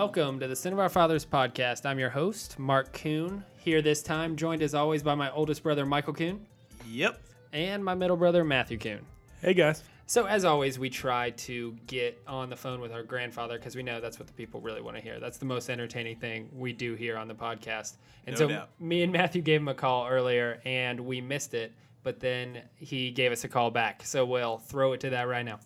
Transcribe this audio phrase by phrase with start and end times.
[0.00, 1.84] Welcome to the Sin of Our Fathers podcast.
[1.84, 5.84] I'm your host, Mark Kuhn, here this time, joined as always by my oldest brother,
[5.84, 6.46] Michael Kuhn,
[6.88, 7.20] Yep.
[7.52, 9.00] and my middle brother, Matthew Kuhn.
[9.42, 9.82] Hey guys.
[10.06, 13.82] So, as always, we try to get on the phone with our grandfather because we
[13.82, 15.20] know that's what the people really want to hear.
[15.20, 17.98] That's the most entertaining thing we do here on the podcast.
[18.26, 18.70] And No so, doubt.
[18.80, 23.10] me and Matthew gave him a call earlier and we missed it, but then he
[23.10, 24.02] gave us a call back.
[24.06, 25.60] So, we'll throw it to that right now.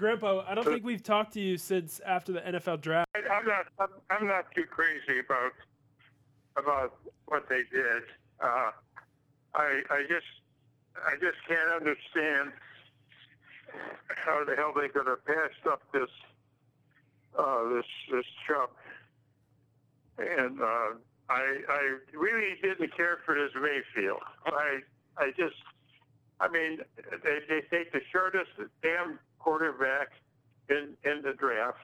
[0.00, 3.06] Grandpa, I don't think we've talked to you since after the NFL draft.
[3.14, 3.66] I'm not.
[3.78, 5.52] I'm, I'm not too crazy about
[6.56, 8.02] about what they did.
[8.42, 8.70] Uh,
[9.54, 10.26] I I just
[11.06, 12.52] I just can't understand
[14.08, 16.08] how the hell they could have passed up this
[17.38, 18.70] uh, this this chump.
[20.16, 20.96] And uh,
[21.28, 24.22] I I really didn't care for this Mayfield.
[24.46, 24.78] I
[25.18, 25.56] I just
[26.40, 26.78] I mean
[27.22, 28.50] they they take the shortest
[28.82, 30.12] damn quarterback
[30.68, 31.82] in in the draft.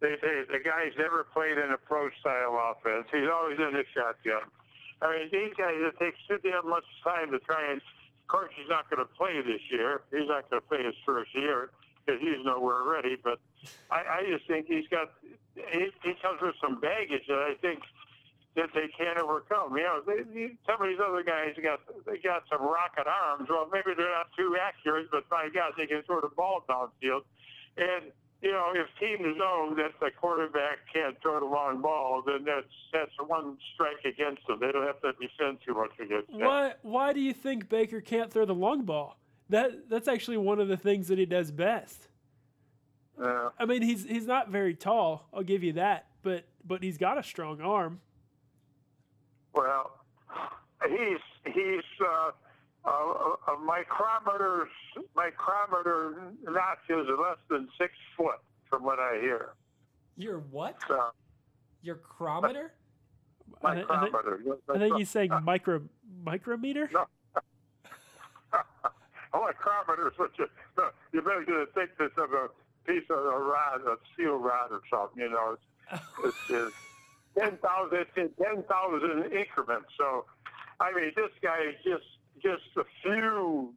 [0.00, 3.06] They say the guy's never played in a pro style offense.
[3.12, 4.48] He's always in the shotgun.
[5.02, 7.80] I mean, these guys, it takes too damn much time to try and.
[7.80, 10.02] Of course, he's not going to play this year.
[10.12, 11.70] He's not going to play his first year
[12.06, 13.16] because he's nowhere ready.
[13.18, 13.40] But
[13.90, 15.10] I, I just think he's got.
[15.56, 17.80] He, he comes with some baggage that I think
[18.56, 19.76] that they can't overcome.
[19.76, 23.48] You know, they, they, some of these other guys got they got some rocket arms.
[23.48, 27.22] Well, maybe they're not too accurate, but my God, they can throw the ball downfield.
[27.76, 28.10] And
[28.42, 32.66] you know, if teams know that the quarterback can't throw the long ball, then that's
[32.92, 34.58] that's one strike against them.
[34.60, 36.40] They don't have to defend too much against that.
[36.40, 39.16] Why why do you think Baker can't throw the long ball?
[39.48, 42.08] That that's actually one of the things that he does best.
[43.20, 46.98] Uh, I mean, he's he's not very tall, I'll give you that, but but he's
[46.98, 48.00] got a strong arm.
[49.60, 49.90] Well,
[50.88, 52.30] he's he's uh,
[52.88, 52.90] a,
[53.52, 54.68] a micrometer
[55.14, 59.50] micrometer notch is less than six foot, from what I hear.
[60.16, 60.76] Your what?
[60.88, 61.10] So,
[61.82, 62.72] Your chrometer?
[63.62, 64.56] I, thi- I think, micrometer.
[64.72, 65.82] I think he's saying micro
[66.24, 66.88] micrometer.
[66.92, 67.06] No.
[68.54, 70.46] a micrometer is what you.
[70.78, 72.48] No, you better get a thickness of a
[72.86, 75.22] piece of a rod, a steel rod or something.
[75.22, 75.56] You know,
[75.92, 76.76] it's, it's, it's
[77.38, 77.98] ten thousand.
[77.98, 79.88] It's in increments.
[79.98, 80.24] So,
[80.80, 82.06] I mean, this guy is just
[82.42, 83.74] just a few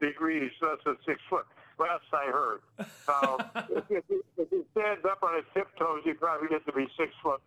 [0.00, 1.46] degrees less than six foot.
[1.78, 2.60] Last I heard.
[3.08, 6.72] Now, if, if, he- if he stands up on his tiptoes, he probably gets to
[6.72, 7.40] be six foot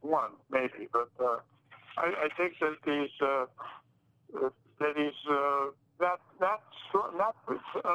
[0.00, 0.88] one, maybe.
[0.92, 1.38] But uh,
[1.98, 3.46] I, I think that he's uh,
[4.80, 5.66] that he's uh,
[6.00, 6.62] not not
[7.16, 7.88] not uh,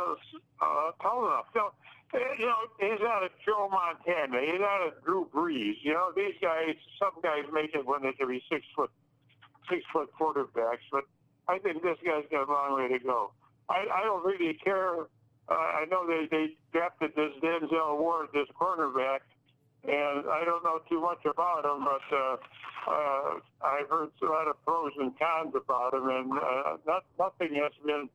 [0.62, 1.46] uh, tall enough.
[1.56, 1.72] You know,
[2.14, 4.42] you know, he's not a Joe Montana.
[4.42, 5.76] He's not a Drew Brees.
[5.82, 6.76] You know, these guys.
[7.00, 8.92] Some guys make it when they can be six foot
[9.70, 11.04] six foot quarterbacks, but
[11.48, 13.32] I think this guy's got a long way to go.
[13.70, 15.02] I, I don't really care.
[15.50, 19.20] Uh, I know they, they drafted this Denzel Ward, this cornerback,
[19.84, 22.38] and I don't know too much about him, but uh,
[22.88, 27.56] uh, I've heard a lot of pros and cons about him, and uh, not, nothing
[27.56, 28.10] has been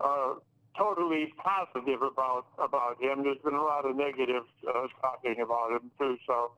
[0.00, 0.34] uh,
[0.78, 3.22] totally positive about about him.
[3.22, 6.16] There's been a lot of negative uh, talking about him too.
[6.26, 6.52] So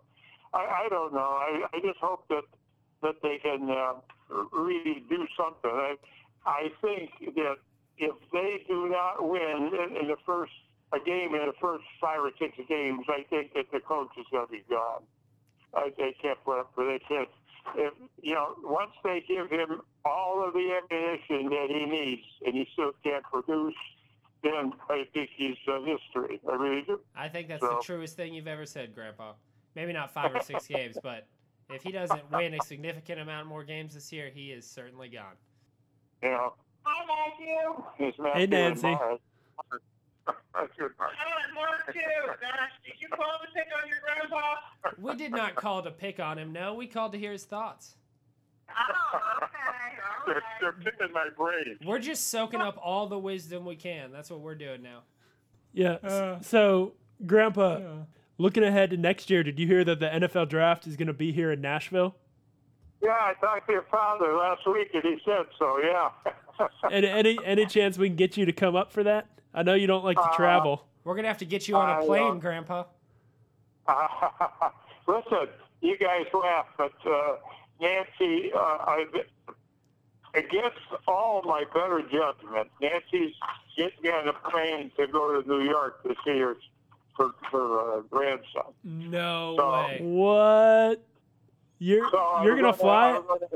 [0.53, 1.39] I, I don't know.
[1.41, 2.45] I, I just hope that
[3.03, 3.95] that they can uh,
[4.53, 5.71] really do something.
[5.71, 5.95] I,
[6.45, 7.57] I think that
[7.99, 10.53] if they do not win in, in the first
[10.93, 14.25] a game in the first five or six games, I think that the coach is
[14.31, 15.03] going to be gone.
[15.75, 17.29] I, they can't put up, they can't.
[17.77, 17.93] If
[18.23, 22.67] you know, once they give him all of the ammunition that he needs, and he
[22.73, 23.75] still can't produce,
[24.43, 26.41] then I think he's uh, history.
[26.51, 27.01] I really do.
[27.17, 29.33] I think that's So- the truest thing you've ever said, Grandpa.
[29.75, 31.27] Maybe not five or six games, but
[31.71, 35.37] if he doesn't win a significant amount more games this year, he is certainly gone.
[36.23, 36.55] You know.
[36.85, 37.85] Hi, Matthew.
[38.09, 38.87] It's Matthew Hey, Nancy.
[38.89, 39.21] and Mars.
[40.55, 41.13] That's good, Mark.
[41.15, 42.01] Oh, Mark too.
[42.41, 44.55] Gosh, did you call to pick on your grandpa?
[44.99, 46.53] We did not call to pick on him.
[46.53, 47.95] No, we called to hear his thoughts.
[48.71, 49.47] Oh, okay.
[49.47, 50.43] All They're, right.
[50.61, 51.79] they're picking my brain.
[51.85, 54.13] We're just soaking up all the wisdom we can.
[54.13, 55.01] That's what we're doing now.
[55.73, 55.97] Yeah.
[56.03, 56.93] s- so,
[57.27, 57.81] Grandpa,
[58.39, 61.13] looking ahead to next year, did you hear that the NFL draft is going to
[61.13, 62.15] be here in Nashville?
[63.03, 65.79] Yeah, I talked to your father last week, and he said so.
[65.83, 66.11] Yeah.
[66.91, 69.29] And any any chance we can get you to come up for that?
[69.55, 70.85] I know you don't like to Uh, travel.
[71.05, 72.83] We're gonna have to get you on I, a uh, plane, Grandpa.
[75.07, 75.49] Listen,
[75.81, 77.37] you guys laugh, but uh,
[77.81, 79.05] Nancy, uh, I,
[80.35, 83.35] against all my better judgment, Nancy's
[83.77, 86.57] getting me on a plane to go to New York to see her
[87.17, 88.73] for for uh, grandson.
[88.85, 89.99] No So- way.
[90.03, 91.03] What?
[91.81, 93.11] You're So you're gonna fly?
[93.13, 93.47] I'm gonna,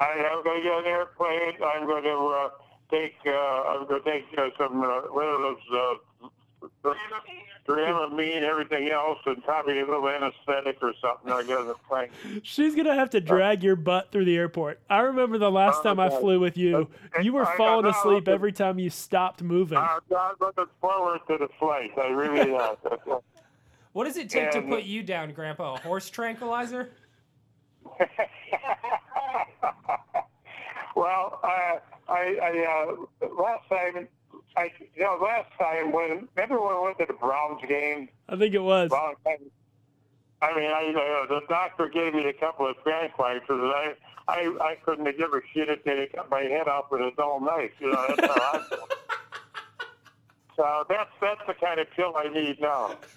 [0.00, 1.52] I am going to get an airplane.
[1.64, 2.48] I'm going to uh,
[2.90, 3.14] take.
[3.24, 5.02] Uh, I'm going to take uh, some uh,
[7.82, 11.32] one of those uh, everything else, and probably a little anesthetic or something.
[11.32, 12.08] I guess the plane.
[12.42, 14.80] She's gonna have to drag your butt through the airport.
[14.90, 16.88] I remember the last time I flew with you.
[17.22, 19.78] You were I- I falling know, asleep but- every time you stopped moving.
[19.78, 21.92] I'm not looking forward to the flight.
[21.96, 22.76] I really am.
[23.92, 25.74] What does it take to put you down, Grandpa?
[25.74, 26.92] A horse tranquilizer?
[30.96, 31.76] well, uh,
[32.08, 32.86] I, I
[33.22, 34.08] uh, last time,
[34.56, 38.08] I you know last time when remember when we went to the Browns game.
[38.28, 38.90] I think it was.
[38.90, 39.14] Long.
[40.42, 43.94] I mean, I, uh, the doctor gave me a couple of tranquilizers, and I,
[44.26, 47.12] I, I couldn't have given a shit if they cut my head off with a
[47.16, 47.70] dull knife.
[47.78, 48.88] You know, that's how I feel.
[50.54, 52.94] So that's that's the kind of pill I need now.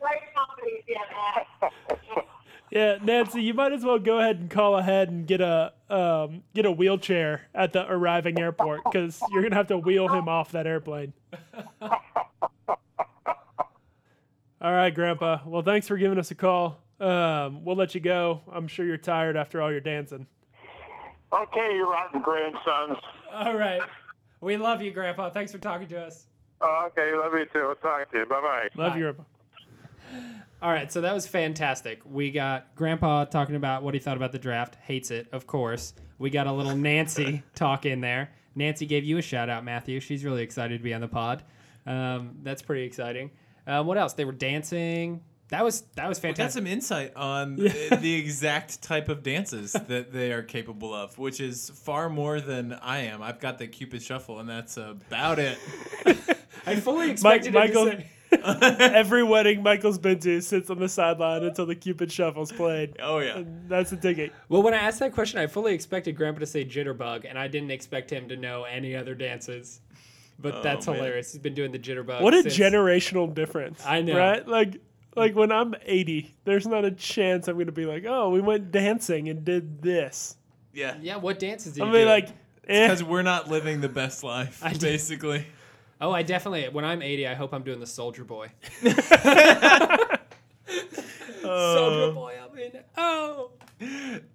[0.00, 0.82] Great company,
[2.70, 2.92] yeah.
[2.92, 6.42] Yeah, Nancy, you might as well go ahead and call ahead and get a um,
[6.54, 10.52] get a wheelchair at the arriving airport because you're gonna have to wheel him off
[10.52, 11.12] that airplane.
[14.62, 15.38] All right, Grandpa.
[15.46, 16.78] Well, thanks for giving us a call.
[17.00, 18.42] Um, we'll let you go.
[18.52, 20.26] I'm sure you're tired after all your dancing.
[21.32, 22.98] Okay, you rotten grandsons.
[23.32, 23.80] All right.
[24.42, 25.30] We love you, Grandpa.
[25.30, 26.26] Thanks for talking to us.
[26.60, 27.68] Oh, okay, love you too.
[27.68, 28.26] I'll talk to you.
[28.26, 28.68] Bye bye.
[28.74, 28.98] Love Bye.
[28.98, 30.42] you, Grandpa.
[30.62, 32.02] All right, so that was fantastic.
[32.04, 34.76] We got Grandpa talking about what he thought about the draft.
[34.82, 35.94] Hates it, of course.
[36.18, 38.30] We got a little Nancy talk in there.
[38.54, 40.00] Nancy gave you a shout out, Matthew.
[40.00, 41.42] She's really excited to be on the pod.
[41.86, 43.30] Um, that's pretty exciting.
[43.66, 44.12] Uh, what else?
[44.12, 45.22] They were dancing.
[45.48, 46.60] That was that was Got fantastic.
[46.60, 51.40] some insight on the, the exact type of dances that they are capable of, which
[51.40, 53.22] is far more than I am.
[53.22, 55.58] I've got the Cupid Shuffle, and that's about it.
[56.66, 58.06] I fully expected him to say,
[58.44, 62.96] every wedding Michael's been to sits on the sideline until the Cupid Shuffle's played.
[63.00, 64.32] Oh yeah, And that's the ticket.
[64.48, 67.48] Well, when I asked that question, I fully expected Grandpa to say jitterbug, and I
[67.48, 69.80] didn't expect him to know any other dances.
[70.38, 70.96] But Oh, that's man.
[70.96, 71.32] hilarious.
[71.32, 72.22] He's been doing the jitterbug.
[72.22, 73.82] What a since- generational difference.
[73.84, 74.16] I know.
[74.16, 74.46] Right?
[74.46, 74.80] Like
[75.16, 78.40] like when I'm 80, there's not a chance I'm going to be like, "Oh, we
[78.40, 80.36] went dancing and did this."
[80.72, 80.94] yeah.
[81.00, 82.04] Yeah, what dances did I'm you gonna do?
[82.04, 82.36] be like,
[82.68, 82.86] eh.
[82.86, 85.44] Because we're not living the best life, I did- basically.
[86.00, 86.68] Oh, I definitely.
[86.68, 88.50] When I'm 80, I hope I'm doing the Soldier Boy.
[88.82, 90.18] Soldier
[91.44, 92.72] uh, Boy, I'm in.
[92.96, 93.50] Oh.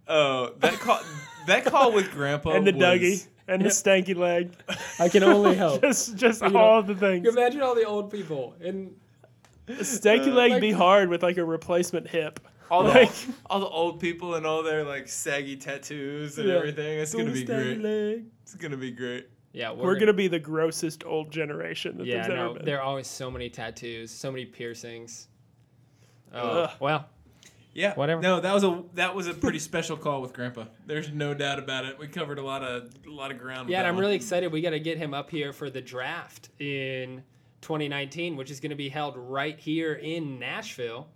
[0.07, 0.99] Oh, that call,
[1.47, 4.51] that call with Grandpa and the was, Dougie and the stanky leg.
[4.99, 5.81] I can only help.
[5.81, 7.27] just just You know, all the things.
[7.27, 8.95] Imagine all the old people and
[9.67, 12.39] Stanky leg like- be hard with like a replacement hip.
[12.71, 13.11] all the Like-
[13.47, 16.55] all the old people and all their like saggy tattoos and Yeah.
[16.55, 16.99] everything.
[16.99, 17.81] It's gonna be Stanky great.
[17.81, 18.23] leg.
[18.43, 19.27] It's gonna be great.
[19.55, 22.65] Yeah, We're gonna be the grossest old generation that Yeah, there's ever been.
[22.65, 25.27] there are always so many tattoos, so many piercings.
[26.33, 26.71] Oh, Ugh.
[26.79, 27.09] well,
[27.73, 28.21] Yeah, Whatever.
[28.21, 30.65] No, that was a that was a pretty special call with Grandpa.
[30.85, 31.97] There's no doubt about it.
[31.97, 33.69] We covered a lot of a lot of ground.
[33.69, 34.03] yeah, and I'm one.
[34.03, 34.51] really excited.
[34.51, 37.23] We got to get him up here for the draft in
[37.61, 41.07] 2019, which is going to be held right here in Nashville.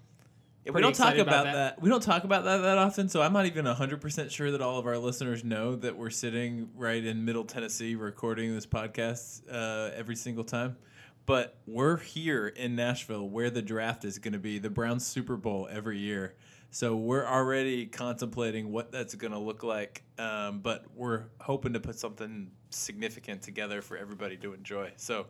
[0.66, 1.54] We don't talk about, about that.
[1.54, 1.82] that.
[1.82, 4.78] We don't talk about that that often, so I'm not even 100% sure that all
[4.78, 9.92] of our listeners know that we're sitting right in Middle Tennessee recording this podcast uh,
[9.96, 10.78] every single time.
[11.26, 15.38] But we're here in Nashville where the draft is going to be, the Browns Super
[15.38, 16.36] Bowl every year.
[16.72, 21.80] So we're already contemplating what that's going to look like, um, but we're hoping to
[21.80, 24.92] put something significant together for everybody to enjoy.
[24.96, 25.28] So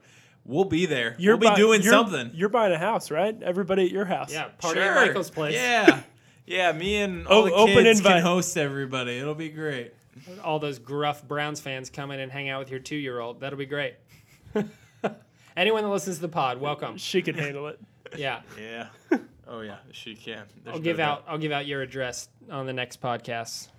[0.50, 1.16] we'll be there.
[1.20, 2.32] we'll be buy- doing you're- something.
[2.34, 3.42] You're buying a house, right?
[3.42, 4.34] Everybody at your house.
[4.34, 4.90] Yeah, party Sure.
[4.90, 5.54] at Michael's place.
[5.56, 6.02] Yeah.
[6.46, 8.14] Yeah, me and Oh, all the open kids invite.
[8.16, 9.18] can host everybody.
[9.20, 9.94] It'll be great.
[10.44, 13.40] all those gruff Browns fans come in and hang out with your two-year-old.
[13.40, 13.96] That'll be great.
[15.56, 16.98] Anyone that listens to the pod, welcome.
[16.98, 17.80] She can handle it.
[18.18, 18.88] Yeah, Yeah.
[19.52, 20.44] Oh yeah, she can.
[20.64, 21.20] There's I'll give doubt.
[21.20, 21.24] out.
[21.28, 23.70] I'll give out your address on the next podcast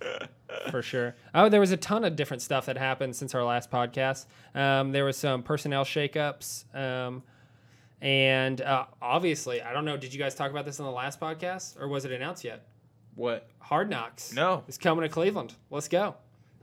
[0.69, 1.15] for sure.
[1.33, 4.25] Oh, there was a ton of different stuff that happened since our last podcast.
[4.53, 7.23] Um, there was some personnel shakeups, um,
[8.01, 9.95] and uh, obviously, I don't know.
[9.95, 12.65] Did you guys talk about this on the last podcast, or was it announced yet?
[13.15, 13.47] What?
[13.59, 14.33] Hard Knocks.
[14.33, 14.63] No.
[14.67, 15.53] it's coming to Cleveland.
[15.69, 16.15] Let's go.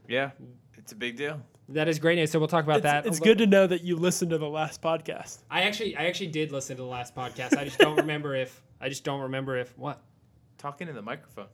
[0.06, 0.30] Yeah.
[0.76, 1.40] It's a big deal.
[1.70, 2.30] That is great news.
[2.30, 3.06] So we'll talk about It's, that.
[3.06, 5.38] it's good to know that you listened to the last podcast.
[5.50, 7.56] I actually, I actually did listen to the last podcast.
[7.56, 8.62] I just don't remember if.
[8.80, 10.00] I just don't remember if what.
[10.58, 11.46] Talking in the microphone.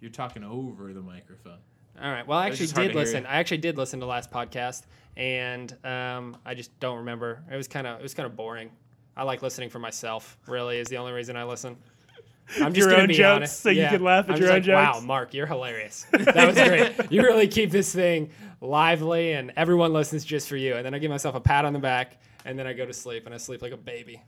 [0.00, 1.58] You're talking over the microphone.
[2.00, 2.26] All right.
[2.26, 3.26] Well, I actually did listen.
[3.26, 4.82] I actually did listen to last podcast,
[5.16, 7.42] and um, I just don't remember.
[7.50, 8.70] It was kind of it was kind of boring.
[9.16, 10.38] I like listening for myself.
[10.46, 11.76] Really, is the only reason I listen.
[12.60, 13.60] I'm just Your gonna own be jokes, honest.
[13.60, 15.00] so you can laugh at I'm your own like, jokes?
[15.00, 16.06] Wow, Mark, you're hilarious.
[16.12, 17.10] That was great.
[17.12, 18.30] you really keep this thing
[18.60, 20.74] lively, and everyone listens just for you.
[20.76, 22.92] And then I give myself a pat on the back, and then I go to
[22.92, 24.22] sleep, and I sleep like a baby.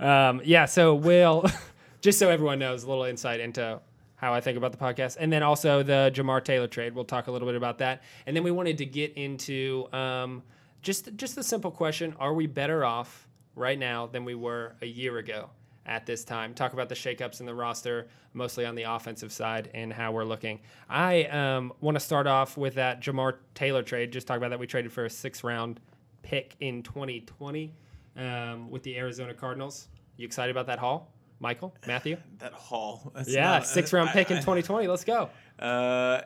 [0.00, 0.64] Um, yeah.
[0.66, 1.44] So Will,
[2.00, 3.80] just so everyone knows, a little insight into
[4.16, 6.94] how I think about the podcast, and then also the Jamar Taylor trade.
[6.94, 10.42] We'll talk a little bit about that, and then we wanted to get into um,
[10.82, 14.86] just just the simple question: Are we better off right now than we were a
[14.86, 15.50] year ago
[15.86, 16.54] at this time?
[16.54, 20.24] Talk about the shakeups in the roster, mostly on the offensive side, and how we're
[20.24, 20.60] looking.
[20.88, 24.12] I um, want to start off with that Jamar Taylor trade.
[24.12, 24.58] Just talk about that.
[24.58, 25.80] We traded for a six round
[26.22, 27.74] pick in 2020
[28.16, 29.88] um, with the Arizona Cardinals.
[30.16, 32.16] You excited about that haul, Michael, Matthew?
[32.38, 33.12] That haul.
[33.26, 34.86] Yeah, not- six round I- pick in I- 2020.
[34.88, 35.30] Let's go.
[35.58, 36.22] Uh,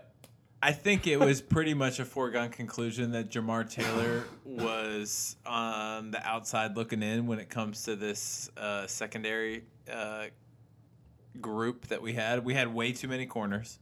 [0.61, 6.27] I think it was pretty much a foregone conclusion that Jamar Taylor was on the
[6.27, 10.27] outside looking in when it comes to this uh, secondary uh,
[11.41, 12.45] group that we had.
[12.45, 13.79] We had way too many corners.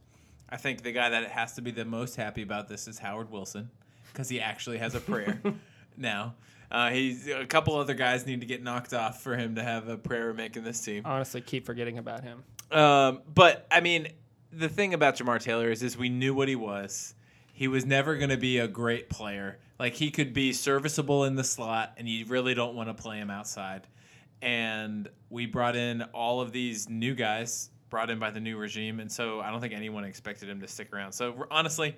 [0.49, 3.31] I think the guy that has to be the most happy about this is Howard
[3.31, 3.69] Wilson
[4.13, 5.41] because he actually has a prayer
[5.97, 6.35] now.
[6.71, 9.87] Uh, he's a couple other guys need to get knocked off for him to have
[9.87, 11.03] a prayer making this team.
[11.05, 12.43] Honestly, keep forgetting about him.
[12.71, 14.09] Um, but I mean,
[14.51, 17.15] the thing about Jamar Taylor is, is we knew what he was.
[17.53, 19.59] He was never going to be a great player.
[19.79, 23.17] Like he could be serviceable in the slot, and you really don't want to play
[23.17, 23.87] him outside.
[24.41, 28.99] And we brought in all of these new guys brought in by the new regime,
[28.99, 31.13] and so I don't think anyone expected him to stick around.
[31.13, 31.95] So honestly,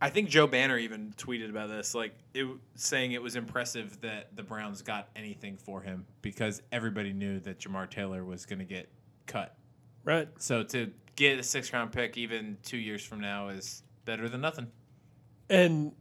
[0.00, 4.34] I think Joe Banner even tweeted about this, like it, saying it was impressive that
[4.34, 8.64] the Browns got anything for him because everybody knew that Jamar Taylor was going to
[8.64, 8.90] get
[9.26, 9.56] cut
[10.02, 10.28] Right.
[10.38, 14.40] so to get a six round pick even two years from now is better than
[14.40, 14.68] nothing.
[15.50, 15.92] And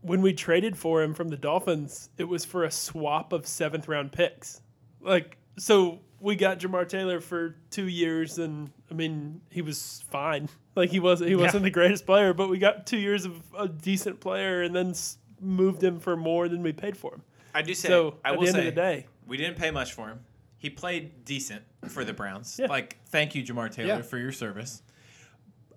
[0.00, 3.86] when we traded for him from the Dolphins, it was for a swap of seventh
[3.86, 4.60] round picks.
[5.00, 10.48] Like, so we got Jamar Taylor for two years, and I mean, he was fine.
[10.74, 13.68] Like he wasn't he wasn't the greatest player, but we got two years of a
[13.68, 14.94] decent player, and then
[15.38, 17.22] moved him for more than we paid for him.
[17.54, 19.58] I do say, So I at will the end say, of the day, we didn't
[19.58, 20.20] pay much for him.
[20.56, 22.56] He played decent for the Browns.
[22.58, 22.68] Yeah.
[22.68, 24.00] Like, thank you, Jamar Taylor, Yeah.
[24.00, 24.82] for your service.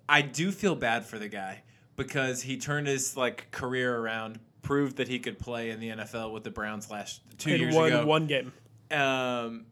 [0.08, 1.62] I do feel bad for the guy
[1.96, 6.32] because he turned his like career around, proved that he could play in the NFL
[6.32, 8.06] with the Browns last two and years won ago.
[8.06, 8.50] one game.
[8.90, 9.66] Um,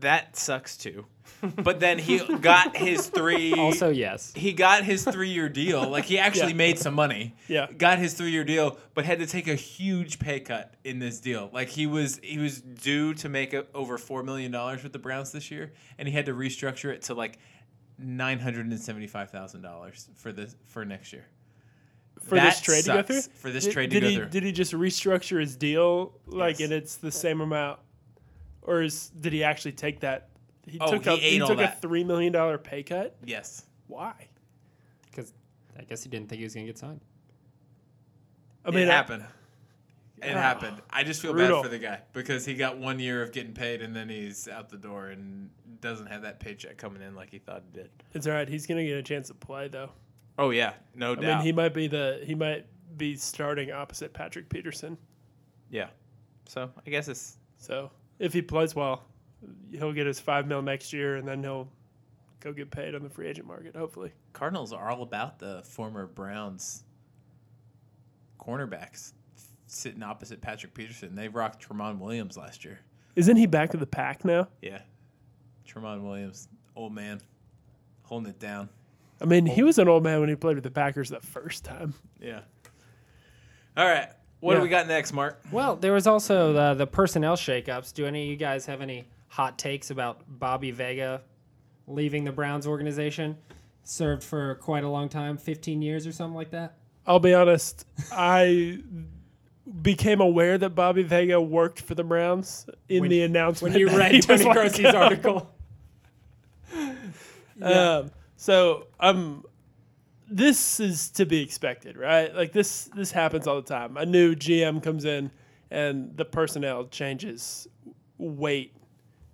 [0.00, 1.06] that sucks too.
[1.56, 3.54] But then he got his three.
[3.54, 4.32] Also, yes.
[4.34, 5.88] he got his three year deal.
[5.88, 6.56] Like he actually Yeah.
[6.56, 7.34] made some money.
[7.48, 7.66] Yeah.
[7.72, 11.18] Got his three year deal, but had to take a huge pay cut in this
[11.20, 11.48] deal.
[11.52, 14.98] Like he was he was due to make a, over four million dollars with the
[14.98, 17.38] Browns this year, and he had to restructure it to like
[17.98, 21.24] nine hundred and seventy five thousand dollars for this for next year.
[22.22, 23.22] For That this trade to go through?
[23.22, 24.26] For this Did- trade to did go he, through.
[24.26, 26.66] Did he just restructure his deal, like, Yes.
[26.66, 27.80] and it's the same amount?
[28.70, 30.28] Or is, did he actually take that?
[30.66, 33.16] He Oh, took, he a, ate he all took a $3 million pay cut?
[33.24, 33.64] Yes.
[33.88, 34.12] Why?
[35.10, 35.32] Because
[35.78, 37.00] I guess he didn't think he was going to get signed.
[38.64, 39.24] I mean, it I- happened.
[40.22, 40.82] It Ah, happened.
[40.90, 41.62] I just feel brutal.
[41.62, 44.48] bad for the guy because he got one year of getting paid and then he's
[44.48, 45.48] out the door and
[45.80, 47.90] doesn't have that paycheck coming in like he thought he did.
[48.12, 48.46] It's all right.
[48.46, 49.88] He's going to get a chance to play, though.
[50.38, 51.22] Oh yeah, no I doubt.
[51.38, 52.66] mean, he might be the he might
[52.98, 54.98] be starting opposite Patrick Peterson.
[55.70, 55.88] yeah.
[56.46, 59.02] So I guess it's So if he plays well,
[59.72, 61.68] he'll get his five mil next year, and then he'll
[62.38, 63.74] go get paid on the free agent market.
[63.74, 66.84] Hopefully, Cardinals are all about the former Browns
[68.38, 69.14] cornerbacks
[69.66, 71.14] sitting opposite Patrick Peterson.
[71.14, 72.80] They rocked Tramon Williams last year.
[73.16, 74.48] isn't he back to the pack now?
[74.62, 74.82] Yeah.
[75.66, 77.20] Tramon Williams, old man,
[78.02, 78.68] holding it down.
[79.20, 81.64] I mean, he was an old man when he played with the Packers the first
[81.64, 81.94] time.
[82.20, 82.40] Yeah.
[83.76, 84.08] All right.
[84.40, 84.58] What Yeah.
[84.58, 85.40] do we got next, Mark?
[85.52, 87.92] Well, there was also the, the personnel shakeups.
[87.94, 91.22] Do any of you guys have any hot takes about Bobby Vega
[91.86, 93.36] leaving the Browns organization?
[93.84, 96.74] Served for quite a long time, 15 years or something like that.
[97.06, 98.78] I'll be honest, I
[99.82, 103.74] became aware that Bobby Vega worked for the Browns in When- the announcement.
[103.74, 104.98] When you that read was Tony let Croce's go.
[104.98, 105.50] article.
[107.62, 109.44] Um, so um,
[110.30, 112.34] this is to be expected, right?
[112.34, 113.96] Like this this happens all the time.
[113.96, 115.30] A new GM comes in
[115.70, 117.66] and the personnel changes
[118.18, 118.74] weight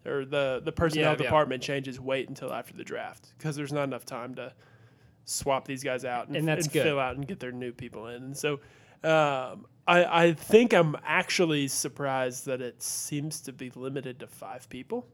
[0.06, 1.22] or the the personnel Yeah, yeah.
[1.24, 4.52] department changes weight until after the draft because there's not enough time to
[5.24, 6.82] swap these guys out and, And that's good.
[6.84, 8.22] fill out and get their new people in.
[8.22, 8.54] And so
[9.04, 14.68] um, I I think I'm actually surprised that it seems to be limited to five
[14.70, 15.06] people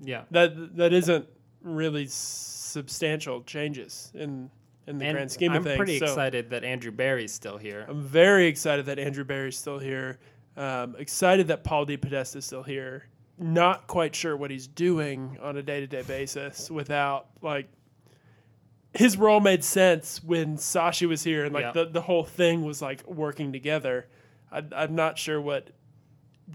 [0.00, 0.22] Yeah.
[0.30, 1.26] that that isn't
[1.62, 4.50] really substantial changes in
[4.90, 5.76] in the And grand scheme of I'm of things.
[5.78, 7.86] pretty So excited that Andrew Berry's still here.
[7.88, 10.18] I'm very excited that Andrew Berry's still here.
[10.56, 13.04] Um, excited that Paul DePodesta is still here.
[13.38, 17.68] Not quite sure what he's doing on a day to day basis without like
[18.92, 21.72] his role made sense when Sashi was here and like Yeah.
[21.72, 24.08] the, the whole thing was like working together.
[24.52, 25.70] I, I'm not sure what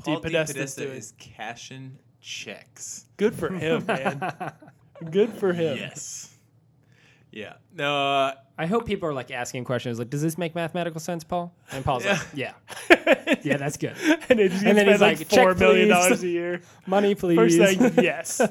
[0.04, 0.30] Paul D.
[0.30, 0.98] DePodesta's Podesta doing.
[0.98, 3.06] is cashing checks.
[3.18, 4.34] Good for him, man.
[5.12, 5.78] Good for him.
[5.78, 6.35] Yes.
[7.36, 7.54] Yeah.
[7.76, 7.96] No.
[7.96, 11.54] Uh, I hope people are like asking questions like, "Does this make mathematical sense, Paul?"
[11.74, 12.54] And Paul's like, "Yeah,
[13.44, 13.96] yeah, that's good.
[14.30, 16.62] and then he's And then he's like, like, four "Check, million please." dollars a year.
[16.88, 18.42] Money, please." First thing, yes.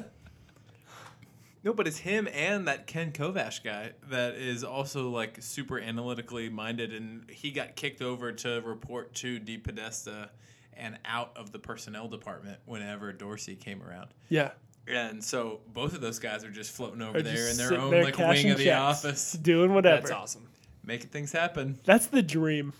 [1.63, 6.49] no, but it's him and that Ken Kovash guy that is also like super analytically
[6.49, 10.29] minded, and he got kicked over to report to DePodesta
[10.77, 14.09] and out of the personnel department whenever Dorsey came around.
[14.29, 14.51] Yeah.
[14.87, 17.89] And so both of those guys are just floating over Or there in their own
[17.89, 20.01] there like wing of the checks, office, doing whatever.
[20.01, 20.47] that's awesome.
[20.83, 21.79] making things happen.
[21.85, 22.73] That's the dream.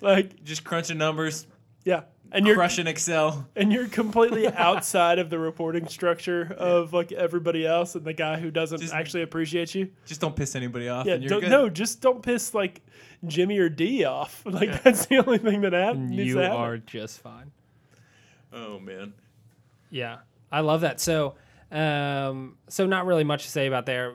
[0.00, 1.46] Like, Just crunching numbers,
[1.84, 2.02] yeah.
[2.32, 3.48] And you're crushing Excel.
[3.56, 8.38] and you're completely outside of the reporting structure of like everybody else and the guy
[8.38, 9.90] who doesn't Just- actually appreciate you.
[10.06, 11.50] Just don't piss anybody off, Yeah, and you're don't, good.
[11.50, 12.82] no, just don't piss like
[13.26, 14.42] Jimmy or D off.
[14.46, 16.12] Like that's the only thing that happens.
[16.12, 17.50] You are just fine.
[18.52, 19.12] Oh man.
[19.90, 20.18] Yeah,
[20.50, 21.00] I love that.
[21.00, 21.34] So,
[21.70, 24.14] um, so not really much to say about there.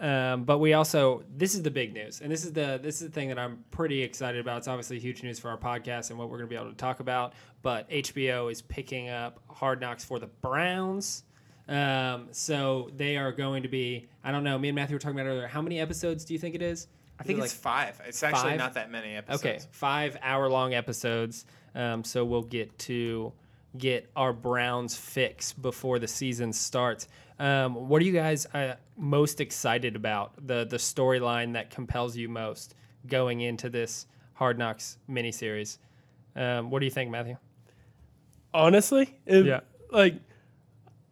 [0.00, 3.08] Um, but we also this is the big news, and this is the this is
[3.08, 4.58] the thing that I'm pretty excited about.
[4.58, 6.76] It's obviously huge news for our podcast and what we're going to be able to
[6.76, 7.34] talk about.
[7.60, 11.24] But HBO is picking up Hard Knocks for the Browns.
[11.68, 14.08] Um, so they are going to be.
[14.24, 14.58] I don't know.
[14.58, 15.46] Me and Matthew were talking about earlier.
[15.46, 16.88] How many episodes do you think it is?
[17.18, 18.00] I think it's five.
[18.06, 18.58] It's actually five?
[18.58, 19.44] not that many episodes.
[19.44, 21.44] Okay, five hour long episodes.
[21.74, 23.34] Um, so we'll get to
[23.78, 27.08] get our Browns fix before the season starts.
[27.38, 30.32] Um, what are you guys uh, most excited about?
[30.46, 32.74] The the storyline that compels you most
[33.06, 35.78] going into this Hard Knocks miniseries.
[36.36, 37.36] Um, what do you think, Matthew?
[38.52, 39.60] honestly, if, Yeah.
[39.92, 40.16] like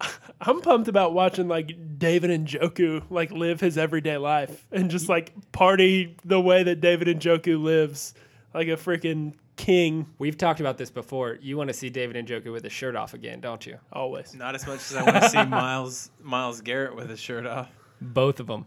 [0.41, 5.33] I'm pumped about watching like David Njoku like live his everyday life and just like
[5.53, 8.15] party the way that David Njoku lives,
[8.55, 11.37] like a freaking king We've talked about this before.
[11.43, 13.79] You want to see David Njoku with his shirt off again, don't you?
[13.93, 14.35] always.
[14.35, 17.69] Not as much as I want to see Myles Myles Garrett with his shirt off.
[18.01, 18.65] Both of them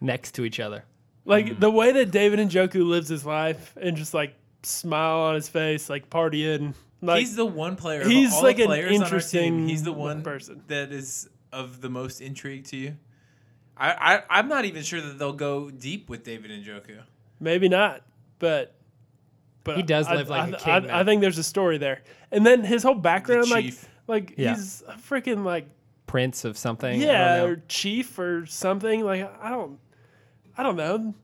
[0.00, 0.84] next to each other.
[1.24, 5.48] Like the way that David Njoku lives his life and just like smile on his
[5.48, 6.74] face, like partying.
[7.00, 8.04] Like he's the one player.
[8.08, 10.62] he's of all like the an players on team, interesting He's the one person.
[10.68, 12.96] that is of the most intrigue to you.
[13.76, 17.02] I, I I'm not even sure that they'll go deep with David Njoku.
[17.40, 18.02] maybe not,
[18.38, 18.74] but
[19.64, 21.06] but He does I- live like I, a I- king, I, man.
[21.06, 23.74] think there's a story there, and then his whole background, like
[24.08, 24.54] like Yeah.
[24.54, 25.66] he's a freaking like
[26.06, 27.00] Prince of something.
[27.02, 27.52] I yeah, don't know.
[27.52, 29.04] or chief or something.
[29.04, 29.78] Like I don't,
[30.58, 31.14] I don't know.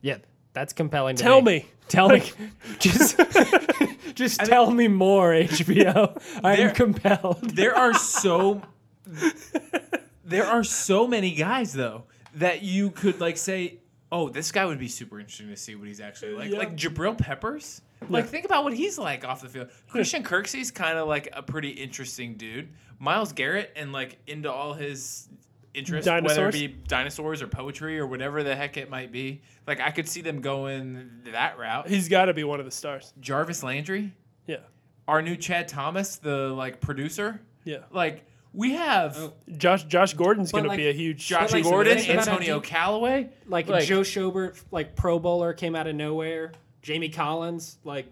[0.00, 0.18] yeah.
[0.54, 1.14] That's compelling.
[1.16, 1.66] To Tell me.
[1.88, 2.22] Tell me.
[2.80, 3.18] Just,
[4.14, 6.20] just tell me more, HBO.
[6.42, 7.50] I'm compelled.
[7.50, 8.62] There are so
[10.24, 13.78] there are so many guys though that you could like say,
[14.10, 16.50] oh, this guy would be super interesting to see what he's actually like.
[16.50, 16.58] Yeah.
[16.58, 17.82] Like Jabril Peppers.
[18.08, 19.68] Like think about what he's like off the field.
[19.88, 22.68] Christian Kirksey's kind of like a pretty interesting dude.
[23.00, 25.28] Myles Garrett and like into all his
[25.74, 29.42] interests, whether it be dinosaurs or poetry or whatever the heck it might be.
[29.66, 31.88] Like I could see them going that route.
[31.88, 33.12] He's got to be one of the stars.
[33.20, 34.12] Jarvis Landry,
[34.46, 34.58] Yeah,
[35.06, 37.40] our new Chad Thomas, the like producer.
[37.64, 37.78] yeah.
[37.90, 41.26] Like we have Josh Josh Gordon's But, gonna be a huge.
[41.26, 43.28] Josh like, Gordon, think about how Antonio deep- Callaway.
[43.46, 46.52] Like, Like- Joe Schobert, like Pro Bowler, came out of nowhere.
[46.82, 48.06] Jamie Collins, like,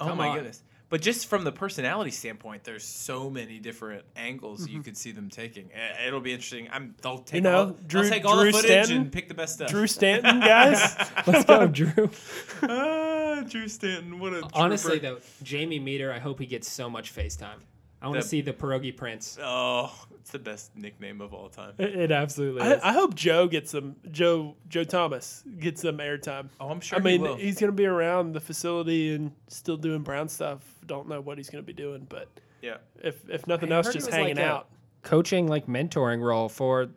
[0.00, 0.36] Oh my on.
[0.36, 0.62] goodness!
[0.90, 5.28] But just from the personality standpoint, there's so many different angles you could see them
[5.28, 5.68] taking.
[6.06, 6.68] It'll be interesting.
[6.72, 6.94] I'm.
[7.02, 7.66] They'll take You know, all.
[7.86, 8.96] Drew- they'll take all Drew the footage Stanton?
[9.02, 9.68] and pick the best stuff.
[9.68, 10.96] Drew Stanton, guys.
[11.26, 12.10] let's go, Drew.
[12.62, 14.18] ah, Drew Stanton.
[14.18, 15.16] What a Honestly, trooper.
[15.16, 17.58] though, Jamie Meder, I hope he gets so much FaceTime.
[18.00, 19.38] I want to see the pierogi prince.
[19.42, 21.74] Oh, it's the best nickname of all time.
[21.78, 22.80] It, it absolutely is.
[22.82, 23.96] I, I hope Joe gets some.
[24.10, 26.48] Joe Joe Thomas gets some airtime.
[26.60, 27.36] Oh, I'm sure I mean, he will.
[27.36, 30.62] he's gonna be around the facility and still doing Brown stuff.
[30.86, 32.28] Don't know what he's gonna be doing, but
[32.62, 32.76] yeah.
[33.02, 34.68] if if nothing I else, just hanging like out.
[35.02, 36.88] Coaching, like, mentoring role for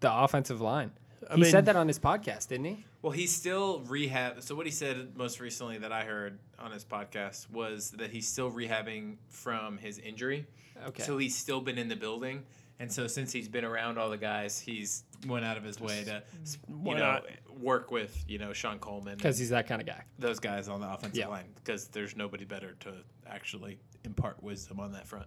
[0.00, 0.92] the offensive line.
[1.34, 2.84] He mean- said that on his podcast, didn't he?
[3.02, 4.42] Well, he's still rehab.
[4.42, 8.26] So what he said most recently that I heard on his podcast was that he's
[8.28, 10.46] still rehabbing from his injury.
[10.88, 11.02] Okay.
[11.02, 12.42] So he's still been in the building,
[12.78, 16.04] and so since he's been around all the guys, he's went out of his way
[16.04, 16.22] to
[16.68, 17.24] you know not?
[17.58, 20.02] work with you know Shon Coleman Because he's that kind of guy.
[20.18, 21.28] those guys on the offensive Yeah.
[21.28, 22.92] line because there's nobody better to
[23.26, 25.26] actually impart wisdom on that front.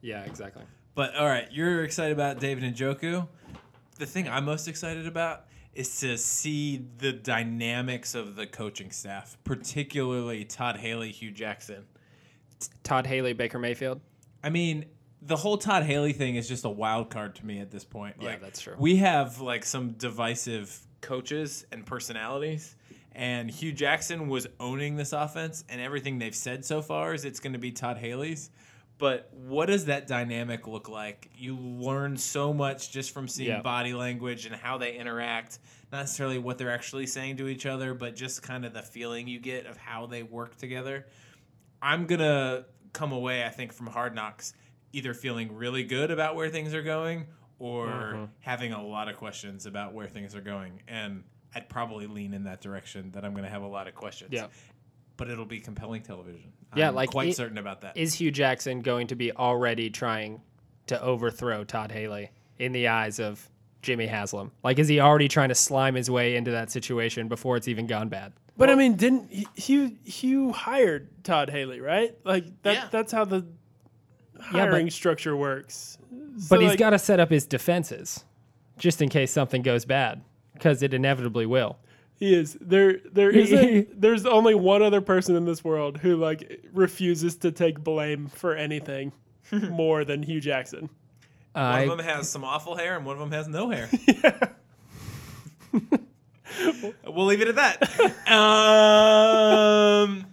[0.00, 0.64] Yeah, exactly.
[0.96, 3.28] But all right, you're excited about David Njoku.
[3.98, 9.36] The thing I'm most excited about is to see the dynamics of the coaching staff,
[9.44, 11.84] particularly Todd Haley, Hue Jackson.
[12.82, 14.00] Todd Haley, Baker Mayfield.
[14.42, 14.86] I mean,
[15.22, 18.16] the whole Todd Haley thing is just a wild card to me at this point.
[18.20, 18.74] Yeah, Like, that's true.
[18.78, 22.76] We have like some divisive coaches and personalities,
[23.12, 27.40] and Hue Jackson was owning this offense, and everything they've said so far is it's
[27.40, 28.50] going to be Todd Haley's.
[28.98, 31.30] But what does that dynamic look like?
[31.36, 33.62] You learn so much just from seeing Yeah.
[33.62, 35.60] body language and how they interact.
[35.92, 39.28] Not necessarily what they're actually saying to each other, but just kind of the feeling
[39.28, 41.06] you get of how they work together.
[41.80, 44.52] I'm gonna come away, I think, from Hard Knocks
[44.92, 47.26] either feeling really good about where things are going
[47.60, 48.24] or Mm-hmm.
[48.40, 50.82] having a lot of questions about where things are going.
[50.88, 51.22] And
[51.54, 54.30] I'd probably lean in that direction that I'm gonna have a lot of questions.
[54.32, 54.48] Yeah.
[55.18, 56.52] But it'll be compelling television.
[56.74, 57.96] Yeah, I'm like, quite it- certain about that.
[57.98, 60.40] Is Hue Jackson going to be already trying
[60.86, 63.46] to overthrow Todd Haley in the eyes of
[63.82, 64.52] Jimmy Haslam?
[64.62, 67.86] Like, is he already trying to slime his way into that situation before it's even
[67.86, 68.32] gone bad?
[68.56, 72.16] But I mean, didn't Hue Hue hired Todd Haley, right?
[72.24, 72.74] Like that.
[72.74, 72.88] Yeah.
[72.90, 73.44] That's how the Yeah,
[74.38, 75.98] but- hiring structure works.
[76.48, 78.24] But he's got to set up his defenses
[78.78, 80.22] just in case something goes bad,
[80.54, 81.76] because it inevitably will.
[82.18, 82.98] He is there.
[83.12, 84.00] There isn't.
[84.00, 88.54] there's only one other person in this world who like refuses to take blame for
[88.56, 89.12] anything
[89.52, 90.90] more than Hue Jackson.
[91.52, 93.88] one of them has some awful hair and one of them has no hair.
[97.06, 98.28] we'll leave it at that.
[98.32, 100.26] Um,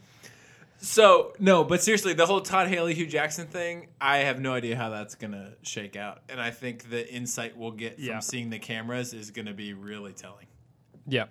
[0.77, 4.75] so no, but seriously, the whole Todd Haley Hue Jackson thing, I have no idea
[4.75, 8.19] how that's gonna shake out, and I think the insight we'll get from Yeah.
[8.19, 10.47] seeing the cameras is gonna be really telling.
[11.07, 11.25] Yeah.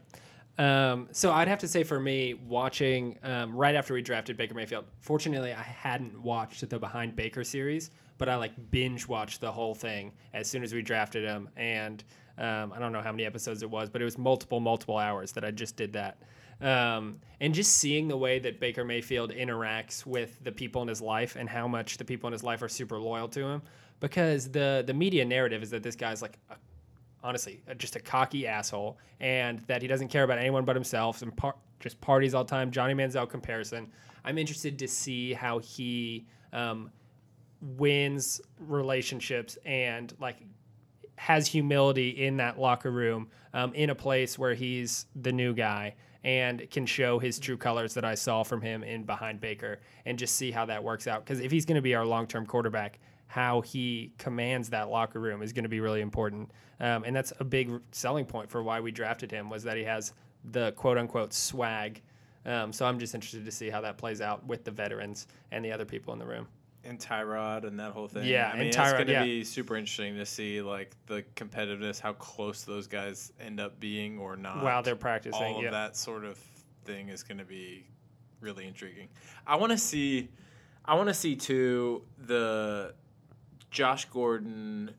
[0.57, 4.55] Um, so I'd have to say for me, watching um, right after we drafted Baker
[4.55, 9.51] Mayfield, fortunately I hadn't watched the Behind Baker series, but I like binge watched the
[9.51, 11.49] whole thing as soon as we drafted him.
[11.57, 12.05] And
[12.39, 15.33] um, I don't know how many episodes it was, but it was multiple, multiple hours
[15.33, 16.19] that I just did that.
[16.61, 21.01] Um, and just seeing the way that Baker Mayfield interacts with the people in his
[21.01, 23.63] life and how much the people in his life are super loyal to him.
[24.01, 26.57] Because the the media narrative is that this guy's like a
[27.25, 31.23] honestly uh, just a cocky asshole and that he doesn't care about anyone but himself
[31.23, 33.91] and par- just parties all the time johnny manziel comparison
[34.25, 36.91] i'm interested to see how he um,
[37.61, 40.37] wins relationships and like
[41.17, 45.95] has humility in that locker room um, in a place where he's the new guy
[46.25, 50.19] and can show his true colors that I saw from him in behind Baker and
[50.19, 51.25] just see how that works out.
[51.25, 52.99] Because if he's going to be our long term quarterback,
[53.35, 56.49] how he commands that locker room is going to be really important.
[56.79, 59.83] Um, and that's a big selling point for why we drafted him was that he
[59.83, 60.13] has
[60.53, 62.01] the quote unquote swag.
[62.47, 65.65] Um, so I'm just interested to see how that plays out with the veterans and
[65.65, 66.47] the other people in the room.
[66.85, 68.25] and Tyrod and that whole thing.
[68.27, 69.25] Yeah, I and mean, it's Tyrod, going to yeah.
[69.25, 74.19] be super interesting to see like the competitiveness, how close those guys end up being
[74.19, 74.63] or not.
[74.63, 75.69] While they're practicing, all yeah.
[75.69, 76.39] of that sort of
[76.85, 77.87] thing is going to be
[78.41, 79.09] really intriguing.
[79.47, 80.29] I want to see,
[80.85, 82.95] I want to see too the
[83.75, 84.93] Josh Gordon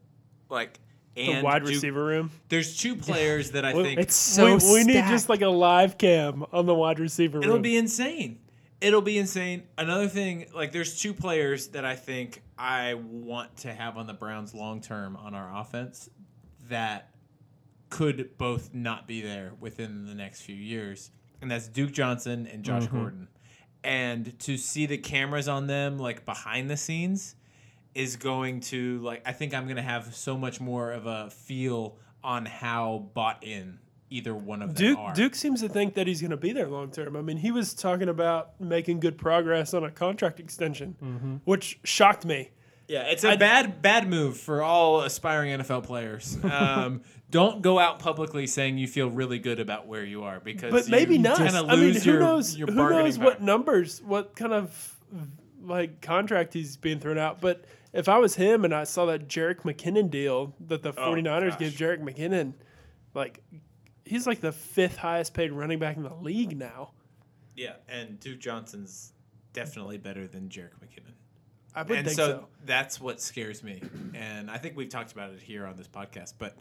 [0.49, 0.79] like
[1.15, 2.29] The wide Duke- receiver room.
[2.49, 5.49] There's two players that I Well, think It's so we, we need just like a
[5.49, 7.43] live cam on the wide receiver room.
[7.43, 7.61] It'll room.
[7.63, 8.39] be insane.
[8.81, 9.63] It'll be insane.
[9.77, 14.13] Another thing, like there's two players that I think I want to have on the
[14.13, 16.09] Browns long term on our offense
[16.69, 17.11] that
[17.89, 21.11] could both not be there within the next few years,
[21.41, 22.97] and that's Duke Johnson and Josh mm-hmm.
[22.97, 23.27] Gordon.
[23.85, 27.35] And to see the cameras on them like behind the scenes
[27.95, 31.29] is going to like I think I'm going to have so much more of a
[31.31, 33.79] feel on how bought in
[34.09, 35.13] either one of them Duke are.
[35.15, 37.15] Duke seems to think that he's going to be there long term.
[37.15, 41.35] I mean, he was talking about making good progress on a contract extension, Mm-hmm.
[41.45, 42.51] which shocked me.
[42.87, 46.37] Yeah, it's a bad bad move for all aspiring NFL players.
[46.43, 50.71] Um, don't go out publicly saying you feel really good about where you are because
[50.71, 51.37] But maybe not.
[51.37, 52.55] kinda I mean, who your- knows?
[52.55, 53.45] your who bargaining knows what power.
[53.45, 54.99] numbers, what kind of
[55.63, 57.41] like contract he's being thrown out?
[57.41, 61.51] But if I was him and I saw that Jerick McKinnon deal that the 49ers
[61.51, 61.59] gosh.
[61.59, 62.53] gave Jerick McKinnon,
[63.13, 63.41] like
[64.03, 66.91] he's like the fifth highest paid running back in the league now.
[67.55, 69.13] Yeah, and Duke Johnson's
[69.53, 71.13] definitely better than Jerick McKinnon.
[71.73, 72.47] I would and think so, so.
[72.65, 73.81] that's what scares me.
[74.13, 76.57] And I think we've talked about it here on this podcast, but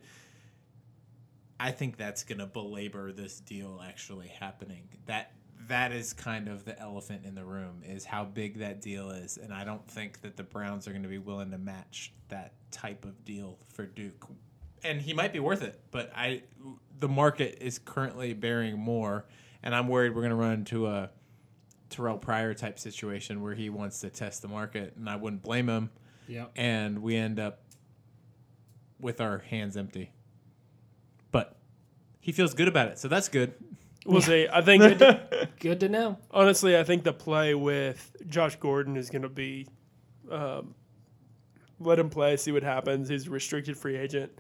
[1.59, 4.89] I think that's going to belabor this deal actually happening.
[5.07, 5.33] That
[5.69, 9.39] that is kind of the elephant in the room is how big that deal is,
[9.39, 12.55] and I don't think that the Browns are going to be willing to match that
[12.71, 14.27] type of deal for Duke.
[14.83, 16.43] And he might be worth it, but I
[16.99, 19.27] the market is currently bearing more,
[19.63, 21.11] and I'm worried we're going to run into a
[21.91, 25.69] Terrelle Pryor type situation where he wants to test the market, and I wouldn't blame
[25.69, 25.91] him.
[26.29, 26.53] Yep.
[26.57, 27.61] And we end up
[28.99, 30.13] with our hands empty.
[31.31, 31.57] But
[32.21, 33.55] he feels good about it, so that's good.
[34.05, 34.47] We'll see.
[34.53, 34.99] I think
[35.61, 36.19] Good to know.
[36.31, 39.67] honestly, I think the play with Josh Gordon is going to be
[40.31, 40.75] um,
[41.81, 43.09] let him play, see what happens.
[43.09, 44.33] He's a restricted free agent.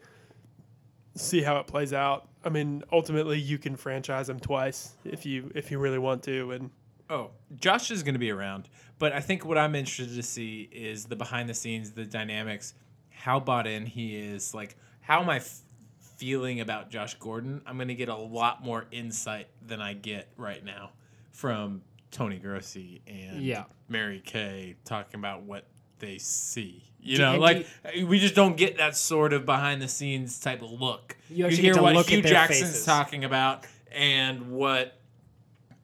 [1.16, 2.28] See how it plays out.
[2.44, 6.50] I mean, ultimately, you can franchise him twice if you if you really want to,
[6.52, 6.70] and
[7.10, 10.68] Oh, Josh is going to be around, but I think what I'm interested to see
[10.72, 12.72] is the behind the scenes, the dynamics,
[13.10, 14.54] how bought in he is.
[14.54, 15.60] Like, how am I f-
[16.24, 17.60] feeling about Josh Gordon?
[17.66, 20.90] I'm going to get a lot more insight than I get right now
[21.32, 23.64] from Tony Grossi and Yeah.
[23.90, 25.66] Mary Kay talking about what
[25.98, 26.82] they see.
[26.98, 30.40] You know, and like uh, we just don't get that sort of behind the scenes
[30.40, 31.14] type of look.
[31.28, 32.86] You actually hear what look Hue Jackson's faces.
[32.86, 34.98] talking about and what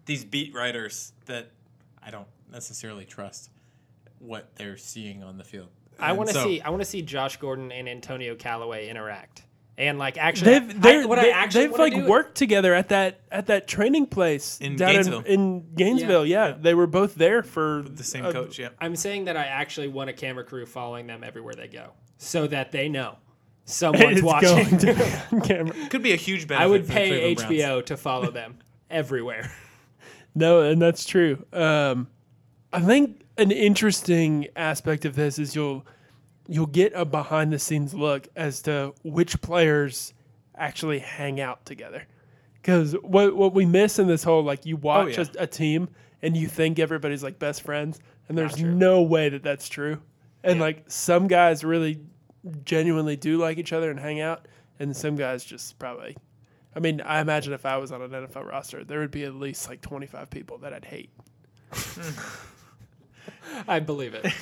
[0.06, 1.50] these beat writers that
[2.02, 3.50] I don't necessarily trust
[4.18, 5.68] what they're seeing on the field.
[5.98, 6.62] I want to so- see.
[6.62, 9.42] I want to see Josh Gordon and Antonio Callaway interact,
[9.80, 12.74] and like actually, They've I- they're, what I they, actually have like do- worked together
[12.74, 15.20] at that at that training place In down Gainesville.
[15.20, 16.26] in, in Gainesville.
[16.26, 16.52] Yeah.
[16.52, 18.58] they were both there for the same uh, coach.
[18.58, 21.90] Yeah, I'm saying that I actually want a camera crew following them everywhere they go,
[22.18, 23.16] so that they know
[23.64, 24.76] someone's It's watching.
[24.76, 25.74] going to camera.
[25.88, 26.62] could be a huge benefit.
[26.64, 27.52] I would for the pay Cleveland Browns.
[27.52, 28.58] HBO to follow them
[28.90, 29.50] everywhere.
[30.34, 31.44] No, and that's true.
[31.52, 32.06] Um,
[32.72, 35.84] I think an interesting aspect of this is you'll
[36.48, 40.14] you'll get a behind the scenes look as to which players
[40.56, 42.06] actually hang out together.
[42.54, 45.24] Because what what we miss in this whole like you oh, watch yeah.
[45.38, 45.88] a, a team
[46.22, 47.98] and you think everybody's like best friends,
[48.28, 50.00] and there's no way that that's true.
[50.44, 52.00] And like some guys really
[52.64, 54.46] genuinely do like each other and hang out,
[54.78, 56.16] and some guys just probably.
[56.74, 59.34] I mean, I imagine if I was on an NFL roster, there would be at
[59.34, 61.10] least like 25 people that I'd hate.
[63.68, 64.26] I believe it.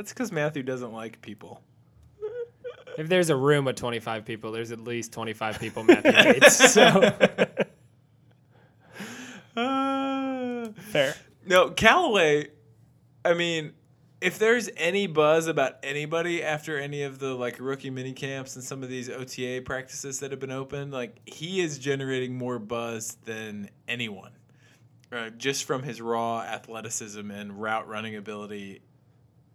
[0.00, 1.60] That's because Matthew doesn't like people.
[2.96, 6.72] If there's a room of 25 people, there's at least 25 people Matthew hates.
[6.72, 7.12] So
[10.74, 11.14] Fair.
[11.44, 12.48] No, Callaway.
[13.26, 13.74] I mean,
[14.22, 18.64] if there's any buzz about anybody after any of the like rookie mini camps and
[18.64, 23.18] some of these OTA practices that have been open, like he is generating more buzz
[23.26, 24.32] than anyone.
[25.12, 28.80] Uh, just from his raw athleticism and route running ability,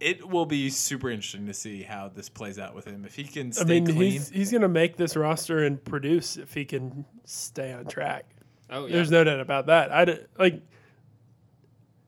[0.05, 3.05] it will be super interesting to see how this plays out with him.
[3.05, 6.37] If he can stay I mean, clean, he's he's gonna make this roster and produce
[6.37, 8.25] if he can stay on track.
[8.69, 9.91] oh yeah, There's no doubt about that.
[9.91, 10.61] I d- like.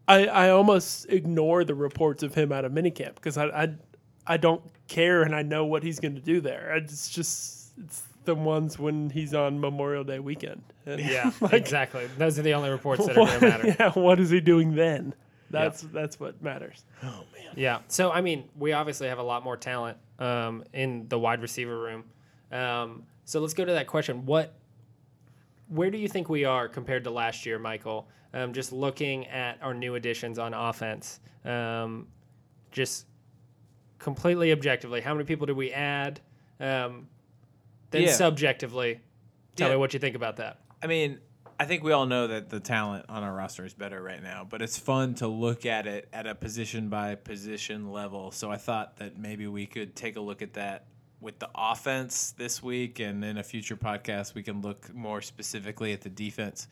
[0.08, 3.70] I I almost ignore the reports of him out of minicamp because I, I
[4.28, 6.76] I don't care and I know what he's going to do there.
[6.76, 10.62] It's just it's the ones when he's on Memorial Day weekend.
[10.86, 12.08] And yeah, like, exactly.
[12.20, 13.68] Those are the only reports that are going what, to matter.
[13.80, 15.16] yeah, what is he doing then?
[15.50, 16.84] That's that's what matters.
[17.04, 17.54] Oh man.
[17.56, 17.80] Yeah.
[17.88, 21.78] So I mean, we obviously have a lot more talent um, in the wide receiver
[21.80, 22.04] room.
[22.52, 24.26] Um, so let's go to that question.
[24.26, 24.54] What,
[25.68, 28.08] where do you think we are compared to last year, Michael?
[28.34, 32.08] Um, just looking at our new additions on offense, um,
[32.72, 33.06] just
[34.00, 36.20] completely objectively, how many people did we add?
[36.60, 37.08] Um,
[37.92, 38.12] then Yeah.
[38.14, 39.00] subjectively,
[39.56, 39.76] tell Yeah.
[39.76, 40.60] me what you think about that.
[40.84, 41.20] I mean,
[41.60, 44.46] I think we all know that the talent on our roster is better right now,
[44.48, 48.30] but it's fun to look at it at a position by position level.
[48.30, 50.86] So I thought that maybe we could take a look at that
[51.20, 55.94] with the offense this week, and in a future podcast, we can look more specifically
[55.94, 56.68] at the defense.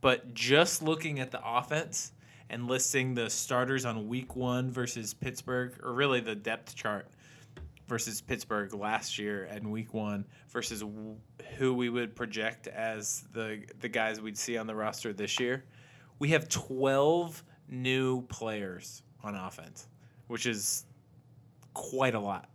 [0.00, 2.10] But just looking at the offense
[2.50, 7.06] and listing the starters on week one versus Pittsburgh, or really the depth chart
[7.86, 11.16] versus Pittsburgh last year and week one versus w-
[11.58, 15.64] who we would project as the the guys we'd see on the roster this year,
[16.18, 19.88] we have 12 new players on offense,
[20.28, 20.84] which is
[21.74, 22.48] quite a lot.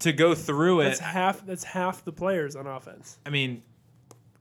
[0.00, 1.46] To go through That's it, half.
[1.46, 3.18] That's half the players on offense.
[3.24, 3.62] I mean,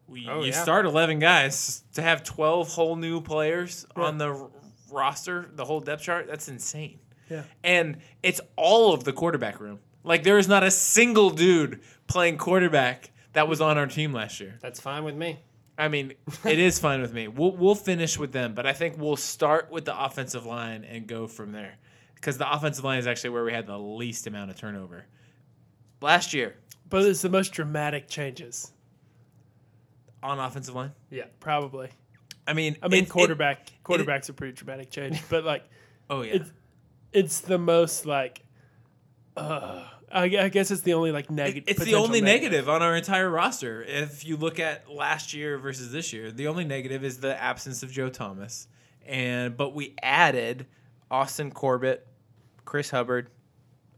[0.07, 0.61] we, Oh, you yeah.
[0.61, 4.49] start 11 guys to have 12 whole new players on the r-
[4.91, 6.27] roster, the whole depth chart.
[6.27, 6.99] That's insane.
[7.29, 7.43] Yeah.
[7.63, 9.79] And it's all of the quarterback room.
[10.05, 14.39] Like there is not a single dude playing quarterback that was on our team last
[14.39, 14.55] year.
[14.61, 15.39] That's fine with me.
[15.77, 16.13] I mean,
[16.45, 17.27] it is fine with me.
[17.27, 21.05] We'll we'll finish with them, but I think we'll start with the offensive line and
[21.07, 21.75] go from there.
[22.15, 25.05] Because the offensive line is actually where we had the least amount of turnover.
[26.01, 26.55] Last year
[26.89, 28.71] But it's the most dramatic changes,
[30.23, 30.91] on offensive line.
[31.09, 31.25] Yeah.
[31.39, 31.89] probably.
[32.47, 35.63] I mean, I mean, it- it- quarterback quarterback's a pretty dramatic change, but like
[36.09, 36.35] oh yeah.
[36.35, 36.51] it's
[37.11, 38.43] it's the most like.
[39.35, 41.63] Uh, I, I guess it's the only like negative.
[41.67, 43.83] It's the only negative on our entire roster.
[43.83, 47.83] If you look at last year versus this year, the only negative is the absence
[47.83, 48.67] of Joe Thomas.
[49.05, 50.67] And but we added
[51.11, 52.07] Austin Corbett,
[52.65, 53.29] Chris Hubbard,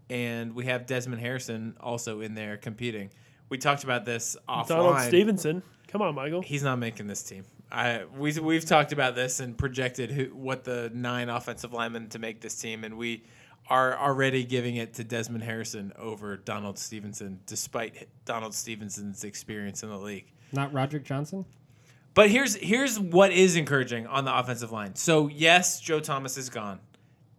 [0.09, 3.09] and we have Desmond Harrison also in there competing.
[3.49, 4.67] We talked about this offline.
[4.67, 5.63] Donald Stephenson.
[5.87, 6.41] Come on, Michael.
[6.41, 7.45] He's not making this team.
[7.71, 12.19] I we we've talked about this and projected who, what the nine offensive linemen to
[12.19, 13.23] make this team, and we
[13.69, 19.89] are already giving it to Desmond Harrison over Donald Stephenson, despite Donald Stephenson's experience in
[19.89, 20.31] the league.
[20.51, 21.45] Not Roderick Johnson.
[22.13, 24.95] But here's here's what is encouraging on the offensive line.
[24.95, 26.79] So yes, Joe Thomas is gone.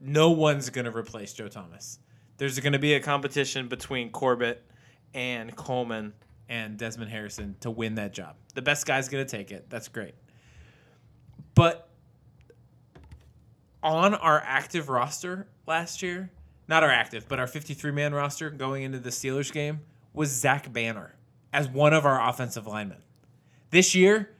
[0.00, 1.98] No one's gonna replace Joe Thomas.
[2.36, 4.64] There's gonna be a competition between Corbett
[5.14, 6.12] and Coleman
[6.48, 8.36] and Desmond Harrison to win that job.
[8.54, 9.68] The best guy's gonna take it.
[9.68, 10.14] That's great.
[11.56, 11.87] But
[13.82, 16.30] on our active roster last year,
[16.66, 19.80] not our active, but our 53 man roster going into the Steelers game
[20.12, 21.14] was Zach Banner
[21.52, 22.98] as one of our offensive linemen.
[23.70, 24.30] This year,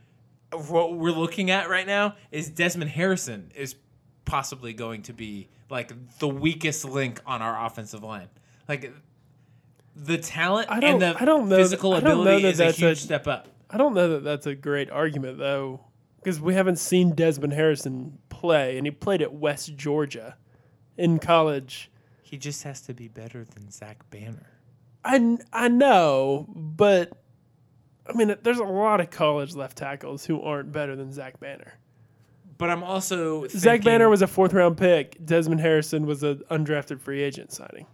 [0.68, 3.74] what we're looking at right now is Desmond Harrison is
[4.24, 8.28] possibly going to be like the weakest link on our offensive line.
[8.68, 8.92] Like
[9.94, 12.42] the talent I don't- and the I don't know that- physical I don't know ability
[12.42, 13.48] that is a huge a- step up.
[13.70, 15.80] I don't know that that's a great argument though,
[16.18, 20.36] because we haven't seen Desmond Harrison play, and he played at West Georgia
[20.96, 21.90] in college.
[22.22, 24.46] He just has to be better than Zach Banner.
[25.04, 27.12] I, I know, but
[28.06, 31.78] I mean, there's a lot of college left tackles who aren't better than Zach Banner.
[32.58, 35.24] But I'm also Zach Banner was a fourth round pick.
[35.24, 37.86] Desmond Harrison was an undrafted free agent signing.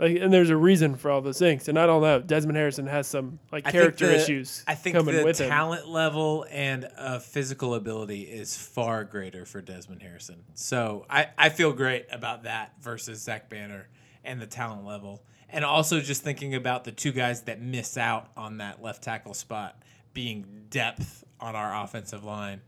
[0.00, 1.68] Like, and there's a reason for all those things.
[1.68, 2.20] And I don't know.
[2.22, 5.50] Desmond Harrison has some like I character the- issues I think coming the with him.
[5.50, 10.42] talent level and uh, physical ability is far greater for Desmond Harrison.
[10.54, 13.88] So I, I feel great about that versus Zach Banner
[14.24, 15.22] and the talent level.
[15.50, 19.34] And also just thinking about the two guys that miss out on that left tackle
[19.34, 19.82] spot
[20.14, 22.62] being depth on our offensive line.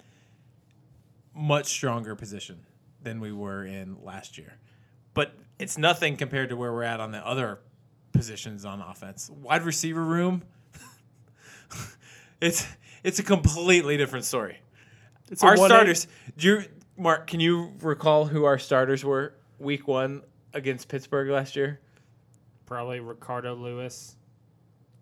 [1.34, 2.66] Much stronger position
[3.02, 4.58] than we were in last year.
[5.14, 7.60] But it's nothing compared to where we're at on the other
[8.12, 9.30] positions on offense.
[9.30, 10.42] Wide receiver room,
[12.40, 12.66] it's
[13.04, 14.58] it's a completely different story.
[15.30, 16.64] It's Our 1A starters, do you,
[16.98, 20.22] Mark, can you recall who our starters were week one
[20.52, 21.80] against Pittsburgh last year?
[22.66, 24.14] Probably Ricardo Louis,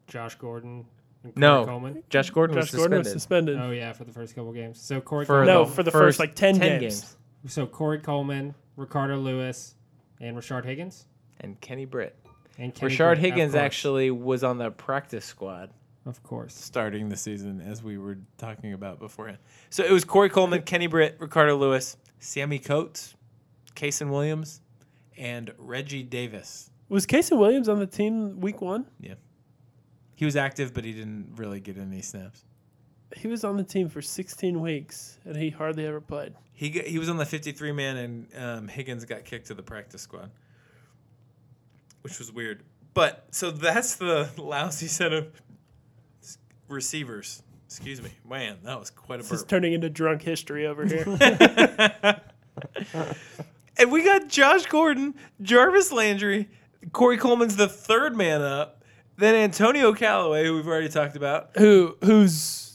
[0.07, 0.85] Josh Gordon,
[1.25, 1.65] and Corey No.
[1.65, 2.03] Coleman.
[2.11, 3.59] Josh Gordon Josh Gordon was suspended.
[3.59, 4.81] Oh yeah, for the first couple games.
[4.81, 7.17] So Corey For no, for the first, like 10, games.
[7.47, 9.75] so Corey Coleman, Ricardo Louis,
[10.21, 11.07] and Rashard Higgins.
[11.41, 12.17] and Kenny Britt.
[12.59, 15.71] And Kenny Rashard Britt, Higgins actually was on the practice squad
[16.07, 16.55] of course.
[16.55, 19.39] starting the season, as we were talking about beforehand.
[19.71, 23.15] So it was Corey Coleman, Kenny Britt, Ricardo Louis, Sammy Coates,
[23.75, 24.61] Kasen Williams,
[25.17, 26.71] and Reggie Davis.
[26.89, 28.87] Was Casey Williams on the team week one?
[28.99, 29.15] Yeah.
[30.17, 32.45] He was active, but he didn't really get any snaps.
[33.17, 36.35] He was on the team for 16 weeks, and he hardly ever played.
[36.53, 39.63] He got, he was on the 53 man, and um, Higgins got kicked to the
[39.63, 40.31] practice squad,
[42.03, 42.63] which was weird.
[42.95, 45.29] But so that's the lousy set of
[46.69, 47.43] receivers.
[47.67, 51.05] Excuse me, man, that was quite a This is turning into drunk history over here.
[53.79, 56.49] and we got Josh Gordon, Jarvis Landry,
[56.93, 58.85] Corey Coleman's the third man up,
[59.17, 61.51] then Antonio Callaway, who we've already talked about.
[61.57, 62.70] who who's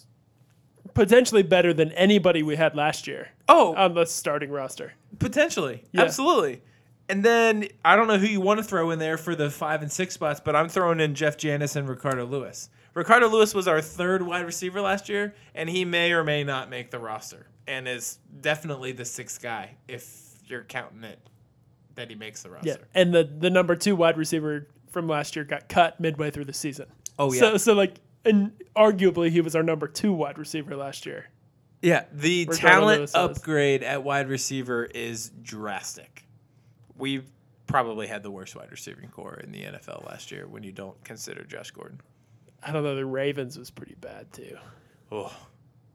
[0.95, 4.93] potentially better than anybody we had last year Oh, on the starting roster.
[5.19, 6.01] Potentially, Yeah.
[6.01, 6.63] absolutely.
[7.07, 9.83] And then I don't know who you want to throw in there for the five
[9.83, 12.67] and six spots, but I'm throwing in Jeff Janis and Ricardo Louis.
[12.95, 16.69] Ricardo Louis was our third wide receiver last year, and he may or may not
[16.71, 21.19] make the roster, and is definitely the sixth guy if you're counting it
[21.95, 22.69] that he makes the roster.
[22.69, 26.45] Yeah, and the the number two wide receiver from last year got cut midway through
[26.45, 26.85] the season.
[27.19, 31.05] Oh yeah, So so like, and arguably he was our number two wide receiver last
[31.05, 31.29] year.
[31.81, 32.05] yeah.
[32.11, 33.37] The Ricardo talent Lewis was.
[33.37, 36.25] upgrade at wide receiver is drastic.
[36.97, 37.29] We've
[37.67, 41.01] probably had the worst wide receiving corps in the NFL last year when you don't
[41.03, 41.99] consider Josh Gordon.
[42.63, 42.95] I don't know.
[42.95, 44.57] The Ravens was pretty bad too.
[45.11, 45.35] Oh.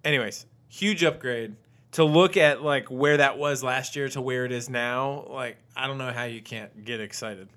[0.04, 1.56] Anyways, huge upgrade.
[1.92, 5.56] To look at like where that was last year to where it is now, like
[5.76, 7.48] I don't know how you can't get excited.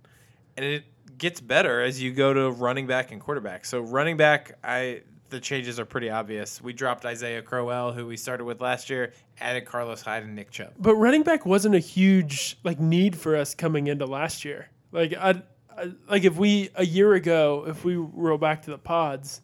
[0.57, 0.83] And it
[1.17, 3.65] gets better as you go to running back and quarterback.
[3.65, 6.61] So running back, I the changes are pretty obvious.
[6.61, 10.51] We dropped Isaiah Crowell, who we started with last year, added Carlos Hyde and Nick
[10.51, 10.73] Chubb.
[10.77, 14.69] But running back wasn't a huge like need for us coming into last year.
[14.91, 15.41] Like I,
[15.75, 19.41] I like if we a year ago, if we roll back to the pods,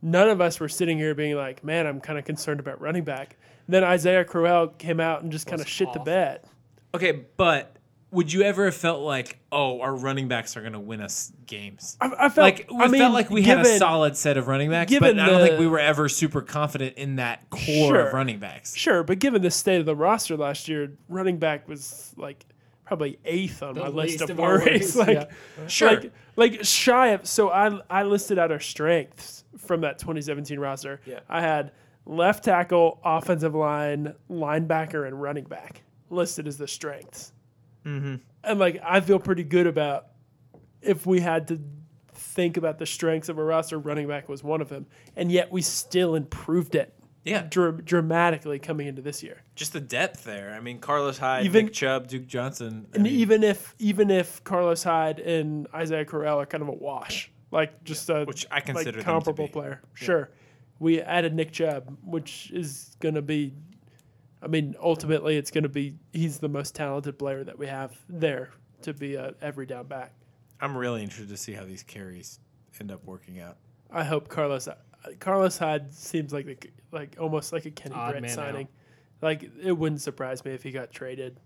[0.00, 3.04] none of us were sitting here being like, "Man, I'm kind of concerned about running
[3.04, 3.36] back."
[3.68, 6.40] then Isaiah Crowell came out and just kind of shit the bed.
[6.94, 7.75] Okay, but
[8.16, 11.32] would you ever have felt like, oh, our running backs are going to win us
[11.46, 11.96] games?
[12.00, 14.48] I, I felt like I we mean, felt like we had a solid set of
[14.48, 17.62] running backs, given but I don't think we were ever super confident in that core
[17.64, 18.06] Sure.
[18.08, 18.74] of running backs.
[18.74, 22.44] Sure, but given the state of the roster last year, running back was like
[22.86, 24.94] probably eighth on The my list of of worries.
[24.94, 25.08] worries, like,
[25.58, 25.66] yeah.
[25.68, 25.90] Sure.
[25.90, 27.26] like, like shy of.
[27.26, 31.00] So I I listed out our strengths from that 2017 roster.
[31.04, 31.20] Yeah.
[31.28, 31.72] I had
[32.06, 37.32] left tackle, offensive line, linebacker, and running back listed as the strengths.
[37.86, 38.16] Mm-hmm.
[38.44, 40.08] And like I feel pretty good about
[40.82, 41.60] if we had to
[42.12, 45.50] think about the strengths of a roster, running back was one of them, and yet
[45.52, 47.46] we still improved it Yeah.
[47.48, 49.42] dra- dramatically coming into this year.
[49.54, 50.54] Just the depth there.
[50.54, 52.86] I mean, Carlos Hyde, Even- Nick Chubb, Duke Johnson.
[52.92, 56.68] I And mean, even if even if Carlos Hyde and Isaiah Crowell are kind of
[56.68, 60.30] a wash, like just a Which I consider like comparable player, sure.
[60.78, 63.54] We added Nick Chubb, which is going to be.
[64.42, 67.96] I mean, ultimately, it's going to be he's the most talented player that we have
[68.08, 68.50] there
[68.82, 70.12] to be a every down back.
[70.60, 72.40] I'm really interested to see how these carries
[72.80, 73.56] end up working out.
[73.90, 74.74] I hope Carlos uh,
[75.20, 76.56] Carlos Hyde seems like the,
[76.92, 78.68] like almost like a Kenny Odd Brett man signing.
[79.22, 81.40] Like it wouldn't surprise me if he got traded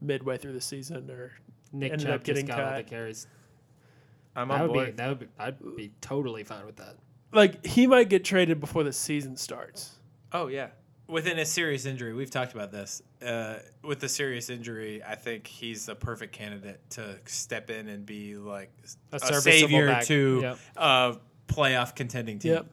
[0.00, 1.32] midway through the season or
[1.72, 2.86] Nick ended Chubb up getting just got all the cut.
[2.86, 3.26] carries.
[4.36, 4.96] I'm That on would be board.
[4.98, 6.96] that would be I'd be totally fine with that.
[7.32, 9.94] like he might get traded before the season starts.
[10.32, 10.68] Oh yeah.
[11.06, 13.02] Within a serious injury, we've talked about this.
[13.24, 18.06] Uh, with a serious injury, I think he's the perfect candidate to step in and
[18.06, 18.70] be like
[19.12, 20.04] A a, serviceable savior back.
[20.06, 20.58] to Yep.
[20.76, 21.16] a
[21.48, 22.52] playoff contending team.
[22.54, 22.66] Yep.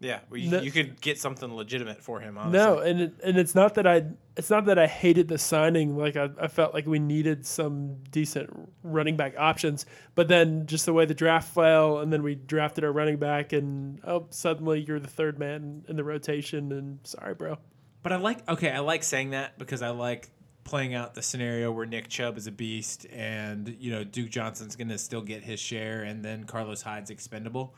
[0.00, 0.20] Yeah.
[0.28, 2.36] Well, you, No- you could get something legitimate for him.
[2.36, 2.58] Honestly.
[2.58, 4.04] No, and it, and it's not that I
[4.36, 5.96] it's not that I hated the signing.
[5.96, 8.50] Like I, I felt like we needed some decent
[8.82, 12.84] running back options, but then just the way the draft fell, and then we drafted
[12.84, 17.34] our running back, and oh, suddenly you're the third man in the rotation, and sorry,
[17.34, 17.58] bro.
[18.02, 20.28] But I like okay, I like saying that because I like
[20.64, 24.76] playing out the scenario where Nick Chubb is a beast and you know Duke Johnson's
[24.76, 27.74] going to still get his share and then Carlos Hyde's expendable.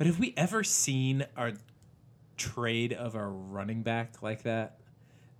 [0.00, 1.52] But have we ever seen a
[2.38, 4.78] trade of a running back like that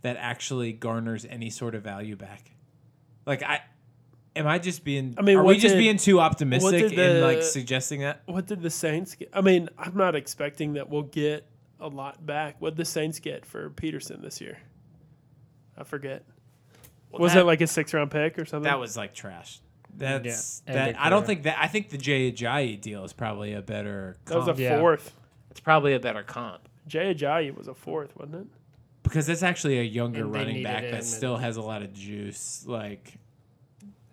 [0.02, 2.50] that actually garners any sort of value back?
[3.24, 3.60] Like I
[4.36, 7.22] am I just being I mean, are what we just being too optimistic did in
[7.22, 8.20] like suggesting that?
[8.26, 9.30] What did the Saints get?
[9.32, 11.46] I mean, I'm not expecting that we'll get
[11.80, 12.56] a lot back.
[12.58, 14.58] What did the Saints get for Peterson this year?
[15.74, 16.22] I forget.
[17.10, 18.64] was that- it like a six round pick or something?
[18.70, 19.60] That was like trash.
[19.96, 20.72] That's Yeah.
[20.74, 21.00] that.
[21.00, 21.58] I don't think that.
[21.60, 24.16] I think the Jay Ajayi deal is probably a better.
[24.26, 24.58] that was a comp.
[24.60, 24.78] Yeah.
[24.78, 25.14] fourth.
[25.50, 28.46] It's probably a better comp Jay Ajayi was a fourth, wasn't it?
[29.02, 32.64] because that's actually a younger And running back that still has a lot of juice.
[32.66, 33.14] Like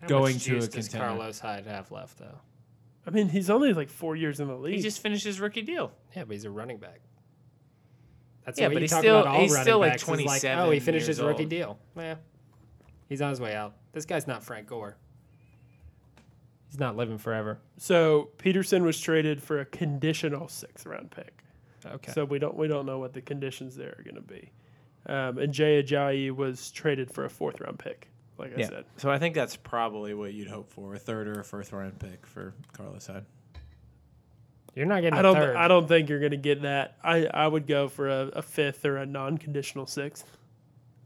[0.02, 1.08] How Going much to a juice does contender.
[1.16, 2.40] Carlos Hyde have left though?
[3.06, 4.76] I mean, he's only like four years in the league.
[4.76, 5.92] he just finished his rookie deal.
[6.16, 7.00] Yeah, but he's a running back.
[8.46, 10.72] That's Yeah, but he's still- about all he's still, like, backs is like, 27 oh,
[10.72, 11.50] he finished his years rookie old.
[11.50, 11.80] deal.
[11.98, 12.16] Yeah,
[13.10, 13.76] he's on his way out.
[13.92, 14.98] This guy's not Frank Gore.
[16.78, 17.58] He's not living forever.
[17.78, 21.44] So Peterson was traded for a conditional sixth round pick.
[21.84, 22.12] Okay.
[22.12, 24.52] So we don't we don't know what the conditions there are going to be.
[25.08, 28.12] Um, and Jay Ajayi was traded for a fourth round pick.
[28.38, 31.40] Like I said, So I think that's probably what you'd hope for a third or
[31.40, 33.26] a fourth round pick for Carlos Hyde.
[34.76, 35.56] You're not getting I don't third.
[35.56, 36.98] I don't think you're going to get that.
[37.04, 40.30] I I would go for a, a fifth or a non conditional sixth.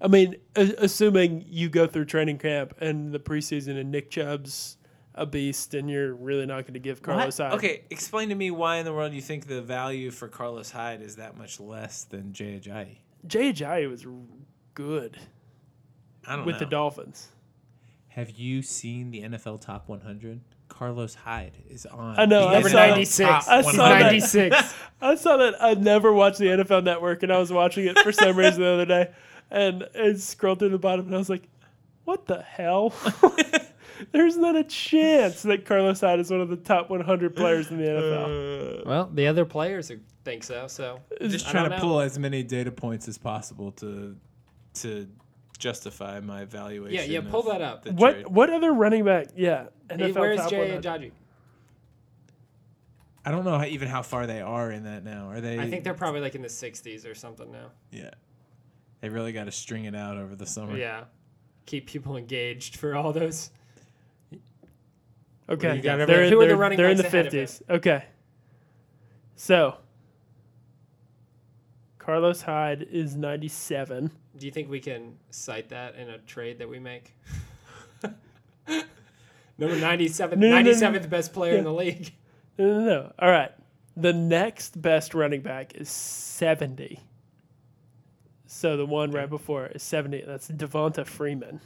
[0.02, 4.76] I mean, a- assuming you go through training camp and the preseason and Nick Chubb's
[5.22, 7.52] a beast, and you're really not going to give Carlos What?
[7.52, 7.58] Hyde.
[7.60, 11.02] Okay, explain to me why in the world you think the value for Carlos Hyde
[11.02, 12.98] is that much less than Jay Ajayi.
[13.28, 14.06] Jay Ajayi was
[14.74, 15.18] good
[16.26, 16.46] I don't know.
[16.48, 16.60] with know.
[16.60, 17.28] the Dolphins.
[18.10, 20.42] Have you seen the NFL Top 100?
[20.68, 22.20] Carlos Hyde is on.
[22.20, 23.30] I know, I Number saw 96.
[23.30, 24.02] I He's saw that.
[24.02, 24.74] 96.
[25.02, 25.56] I saw that.
[25.62, 28.68] I never watched the NFL Network, and I was watching it for some reason the
[28.70, 29.12] other day,
[29.52, 31.44] and it scrolled through the bottom, and I was like,
[32.06, 32.94] "What the hell?"
[34.12, 37.78] There's not a chance that Carlos Hyde is one of the top 100 players in
[37.78, 38.86] the uh, NFL.
[38.86, 39.92] well, the other players
[40.24, 40.68] think so.
[40.68, 41.82] So Just trying to know.
[41.82, 44.16] pull as many data points as possible to
[44.76, 45.08] to
[45.58, 47.12] justify my evaluation.
[47.12, 47.88] Yeah, yeah, pull that up.
[47.88, 48.28] What trade.
[48.28, 49.28] what other running back?
[49.36, 50.84] Yeah, NFL where's top Jay 100.
[50.84, 51.12] Ajayi?
[53.24, 55.30] I don't know how, even how far they are in that now.
[55.30, 55.60] Are they?
[55.60, 57.68] I think they're probably like in the 60s or something now.
[57.92, 58.10] Yeah,
[59.02, 60.78] they really got to string it out over the summer.
[60.78, 61.04] Yeah.
[61.68, 63.52] Keep people engaged for all those.
[65.50, 66.30] Okay, you got over they're, there?
[66.30, 67.46] Who are the they're- running they're in the backs ahead of him?
[67.46, 67.62] 50s.
[67.70, 68.06] Okay,
[69.36, 69.78] so
[72.00, 74.12] Carlos Hyde is 97.
[74.38, 77.14] Do you think we can cite that in a trade that we make?
[79.58, 82.14] Number 97, No, no, no, 97th best player in the league.
[82.58, 83.14] No, no, no.
[83.18, 83.52] All right.
[83.96, 87.00] The next best running back is 70.
[88.46, 90.24] So the one right before is 70.
[90.28, 91.62] That's Devonta Freeman.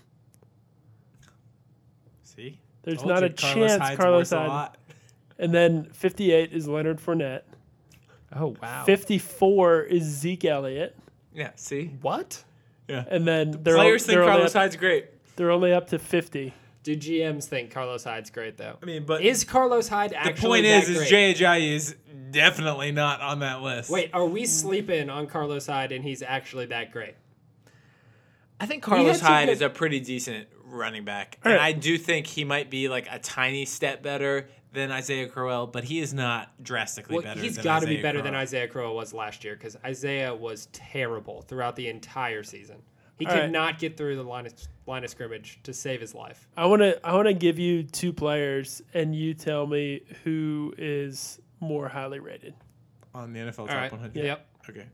[2.24, 4.48] See, There's Told not you, a chance Hyde's Carlos worth a Hyde.
[4.50, 4.78] lot.
[5.38, 7.42] And then 58 is Leonard Fournette.
[8.34, 8.84] Oh, wow.
[8.86, 10.96] 54 is Zeke Elliott.
[11.34, 12.44] Yeah, see, What?
[12.88, 13.04] Yeah.
[13.10, 15.08] And then they're, players o- think they're, only Carlos up, Hyde's great.
[15.36, 16.54] they're only up to 50.
[16.84, 18.78] Do GMs think Carlos Hyde's great, though?
[18.82, 21.10] I mean, but Is Carlos Hyde the actually point that is, is great?
[21.10, 21.96] Jay Ajayi is
[22.30, 23.90] definitely not on that list.
[23.90, 27.16] Wait, are we sleeping on Carlos Hyde and he's actually that great?
[28.60, 31.60] I think Carlos had some Hyde good- is a pretty decent running back, All and
[31.60, 31.68] right.
[31.68, 35.84] I do think he might be like a tiny step better than Isaiah Crowell, but
[35.86, 37.40] he is not drastically Well, better.
[37.40, 40.68] He's got to be Isaiah better than Isaiah Crowell was last year because Isaiah was
[40.74, 42.78] terrible throughout the entire season.
[43.18, 43.50] He All could right.
[43.52, 44.54] not get through the line of,
[44.86, 46.50] line of scrimmage to save his life.
[46.58, 50.74] I want to I want to give you two players, and you tell me who
[50.78, 52.54] is more highly rated.
[53.14, 53.92] on the NFL All top right.
[53.92, 54.22] 100.
[54.26, 54.48] Yep.
[54.70, 54.86] Okay.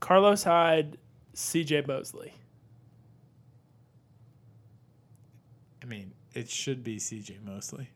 [0.00, 0.98] Carlos Hyde,
[1.32, 1.84] C.J.
[1.88, 2.34] Mosley.
[5.77, 7.88] I mean, it should be CJ Mosley.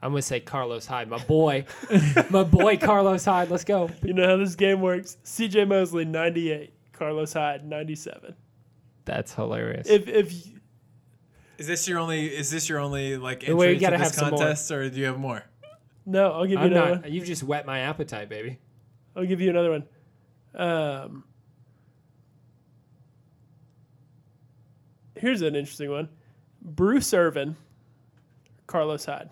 [0.00, 1.64] I'm gonna say Carlos Hyde, my boy,
[2.30, 3.50] my boy Carlos Hyde.
[3.50, 3.90] Let's go.
[4.02, 5.16] You know how this game works.
[5.24, 5.64] C.J.
[5.64, 6.72] Mosley, 98.
[6.92, 8.34] Carlos Hyde, 97.
[9.04, 9.88] That's hilarious.
[9.88, 10.46] If if
[11.58, 12.26] Is this your only?
[12.26, 14.98] Is this your only like Well, you entry to gotta this have contest, or do
[15.00, 15.44] you have more?
[16.06, 17.02] no, I'll give you I'm another not.
[17.02, 17.12] one.
[17.12, 18.58] You've just whet my appetite, baby.
[19.16, 19.84] I'll give you another one.
[20.54, 21.24] Um,
[25.18, 26.08] here's an interesting one.
[26.62, 27.56] Bruce Irvin,
[28.66, 29.30] Carlos Hyde.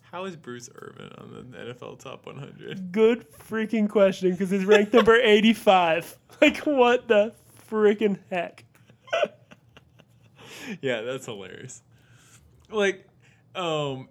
[0.00, 2.92] How is Bruce Irvin on the NFL top 100?
[2.92, 6.18] Good freaking question because he's ranked number 85.
[6.40, 7.32] Like, what the
[7.70, 8.64] freaking heck?
[10.82, 11.82] yeah, that's hilarious.
[12.70, 13.06] Like,
[13.54, 14.08] um,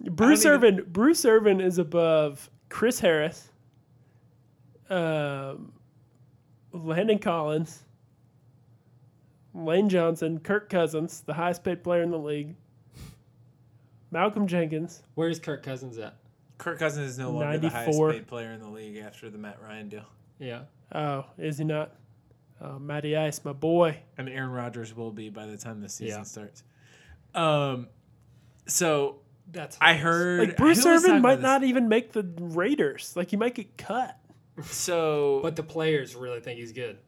[0.00, 0.84] Bruce even- Irvin.
[0.88, 3.48] Bruce Irvin is above Chris Harris,
[4.88, 5.72] um,
[6.72, 7.83] Landon Collins,
[9.54, 12.56] Lane Johnson, Kirk Cousins, the highest paid player in the league,
[14.10, 16.16] Malcolm Jenkins, Where's Kirk Cousins at?
[16.58, 18.12] Kirk Cousins is no longer the highest 94.
[18.12, 20.04] paid player in the league after the Matt Ryan deal,
[20.38, 20.62] Yeah.
[20.92, 21.92] Oh, is he not?
[22.60, 23.98] Oh, Matty Ice, my boy.
[24.16, 26.22] and Aaron Rodgers will be by the time the season Yeah.
[26.24, 26.62] starts.
[27.34, 27.88] Um,
[28.66, 29.16] so
[29.50, 29.76] That's.
[29.80, 33.14] I heard Like Bruce who was talking Irvin might about not even make the Raiders.
[33.16, 34.16] Like he might get cut.
[34.62, 36.98] So, But the players really think he's good.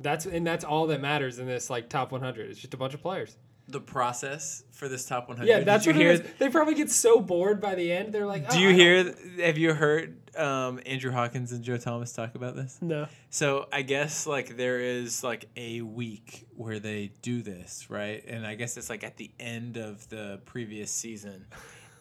[0.00, 2.50] That's and that's all that matters in this like top 100.
[2.50, 3.36] It's just a bunch of players.
[3.68, 5.48] the process for this top 100.
[5.48, 6.18] Yeah, that's you what hear?
[6.18, 8.12] They probably get so bored by the end.
[8.12, 8.72] They're like, Do "Oh, you I
[9.02, 9.46] don't- hear?
[9.46, 12.76] Have you heard um, Andrew Hawkins and Joe Thomas talk about this?
[12.82, 13.06] No.
[13.30, 18.22] So I guess like there is like a week where they do this, right?
[18.26, 21.46] And I guess it's like at the end of the previous season.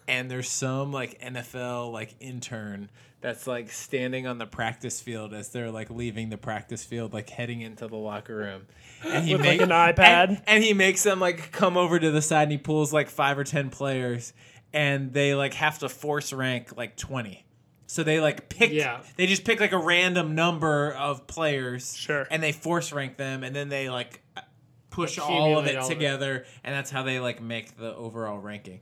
[0.05, 2.89] And there's some like NFL like intern
[3.23, 7.29] that's like standing on the practice field as they're like leaving the practice field, like
[7.29, 8.67] heading into the locker room.
[9.03, 10.27] And he With, like, an iPad?
[10.29, 13.09] And, and he makes them like come over to the side and he pulls like
[13.09, 14.33] five or ten players
[14.73, 17.45] and they like have to force rank like twenty.
[17.87, 19.01] So they like pick Yeah.
[19.17, 22.27] they just pick like a random number of players Sure.
[22.29, 24.41] and they force rank them and then they like uh,
[24.89, 25.93] push all of it all of it.
[25.93, 28.79] together and that's how they like make the overall ranking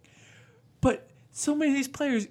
[0.81, 2.27] but so many of these players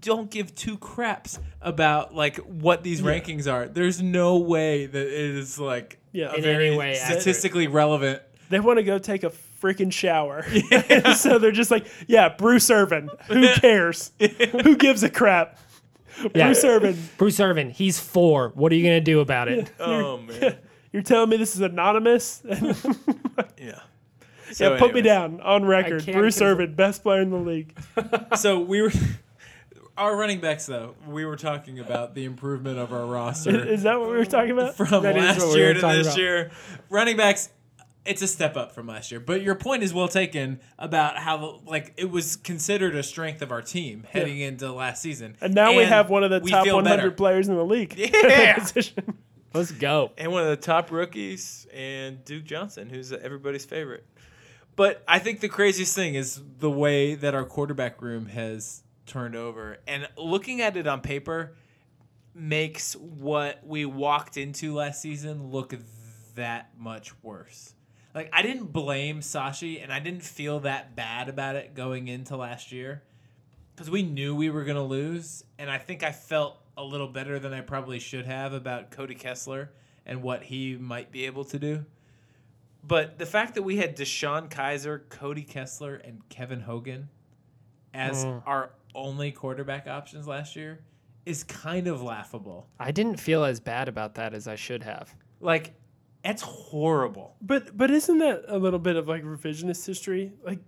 [0.00, 5.12] don't give two craps about like what these rankings are there's no way that it
[5.36, 6.32] is like Yeah.
[6.32, 7.22] a In very any way accurate.
[7.22, 9.30] statistically relevant They want to go take a
[9.62, 10.44] freaking shower.
[11.16, 13.08] so they're just like, yeah, Bruce Irvin.
[13.28, 14.10] Who cares?
[14.18, 15.56] Who gives a crap?
[16.34, 16.46] Yeah.
[16.46, 16.98] Bruce Irvin.
[17.16, 18.50] Bruce Irvin, he's four.
[18.54, 19.70] What are you gonna do about it?
[19.80, 20.56] oh man
[20.92, 22.42] You're telling me this is anonymous?
[22.44, 22.74] yeah
[23.58, 23.80] yeah,
[24.52, 26.04] So put me down on record.
[26.04, 27.74] Bruce confirm- Irvin, best player in the league.
[28.36, 28.92] so we were
[29.96, 33.98] our running backs though we were talking about the improvement of our roster Is that
[34.00, 34.74] what we were talking about?
[34.76, 36.18] from That is last what we year to this about.
[36.18, 36.50] year.
[36.88, 37.50] Running backs,
[38.04, 39.20] it's a step up from last year.
[39.20, 43.52] But your point is well taken about how like it was considered a strength of
[43.52, 45.36] our team heading into last season.
[45.40, 47.10] And now we have one of the top 100 better.
[47.10, 47.94] players in the league.
[48.12, 48.64] Yeah.
[49.54, 50.12] Let's go.
[50.16, 54.06] and one of the top rookies, and Duke Johnson, who's everybody's favorite.
[54.76, 59.36] But I think the craziest thing is the way that our quarterback room has turned
[59.36, 61.54] over, and looking at it on paper
[62.34, 65.74] makes what we walked into last season look
[66.34, 67.74] that much worse.
[68.14, 72.36] Like I didn't blame Sashi, and I didn't feel that bad about it going into
[72.36, 73.02] last year
[73.74, 77.38] because we knew we were gonna lose, and I think I felt a little better
[77.38, 79.70] than I probably should have about Cody Kessler
[80.06, 81.84] and what he might be able to do.
[82.84, 87.08] But the fact that we had DeShone Kizer, Cody Kessler, and Kevin Hogan
[87.94, 88.42] as mm.
[88.46, 90.80] our only quarterback options last year
[91.24, 92.68] is kind of laughable.
[92.80, 95.14] I didn't feel as bad about that as I should have.
[95.40, 95.74] Like,
[96.24, 97.36] that's horrible.
[97.40, 100.32] But but isn't that a little bit of like revisionist history?
[100.44, 100.60] Like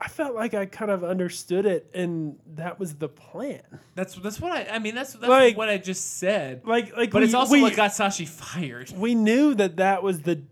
[0.00, 3.62] I felt like I kind of understood it and that was the plan.
[3.94, 4.94] That's that's what I I mean.
[4.94, 6.62] That's that's Like- what I just said.
[6.66, 8.90] Like like but it's also we, what got Sashi fired.
[8.96, 10.42] we knew that that was the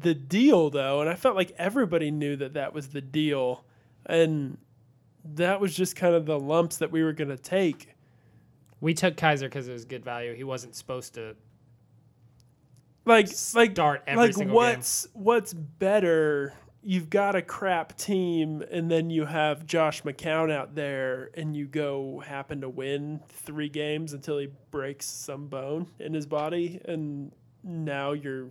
[0.00, 3.64] the deal though and I felt like everybody knew that that was the deal
[4.06, 4.58] and
[5.24, 7.94] that was just kind of the lumps that we were going to take.
[8.80, 10.34] We took Kizer because it was good value.
[10.34, 11.36] He wasn't supposed to
[13.04, 16.54] Like like start every like single what's what's better
[16.84, 21.66] you've got a crap team, and then you have Josh McCown out there, and you
[21.66, 27.32] go happen to win three games until he breaks some bone in his body, and
[27.62, 28.50] now you're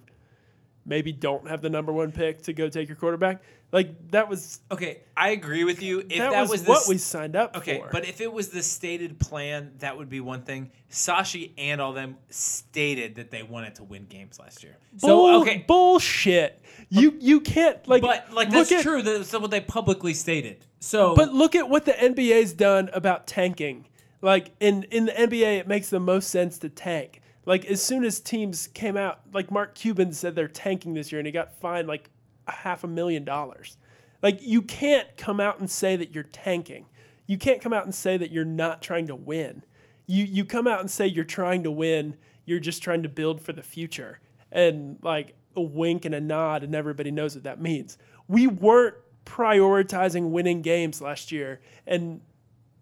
[0.85, 3.41] maybe don't have the number one pick to go take your quarterback.
[3.71, 5.99] Like that was Okay, I agree with you.
[6.01, 7.89] If that, that, was, was, what the, we signed up Okay, for.
[7.91, 10.71] but if it was the stated plan, that would be one thing.
[10.91, 14.77] Sashi and all them stated that they wanted to win games last year.
[14.97, 16.61] So okay, bullshit.
[16.89, 19.01] You you can't like but like that's at- true.
[19.01, 20.65] That's what they publicly stated.
[20.79, 23.87] So, But look at what the NBA's done about tanking.
[24.21, 27.21] Like in in the NBA, it makes the most sense to tank.
[27.45, 31.19] Like as soon as teams came out, like Mark Cuban said they're tanking this year,
[31.19, 32.09] and he got fined like
[32.47, 33.77] a half a million dollars.
[34.21, 36.85] Like you can't come out and say that you're tanking.
[37.27, 39.63] You can't come out and say that you're not trying to win.
[40.05, 42.15] You you come out and say you're trying to win.
[42.45, 44.19] You're just trying to build for the future.
[44.51, 47.97] And like a wink and a nod, and everybody knows what that means.
[48.27, 52.21] We weren't prioritizing winning games last year, and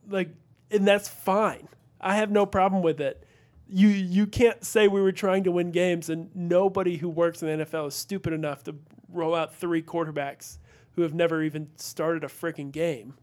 [0.09, 0.29] like,
[0.69, 1.67] and that's fine.
[1.99, 3.25] I have no problem with it.
[3.73, 7.59] You you can't say we were trying to win games, and nobody who works in
[7.59, 8.75] the NFL is stupid enough to
[9.09, 10.57] roll out three quarterbacks
[10.95, 13.13] who have never even started a freaking game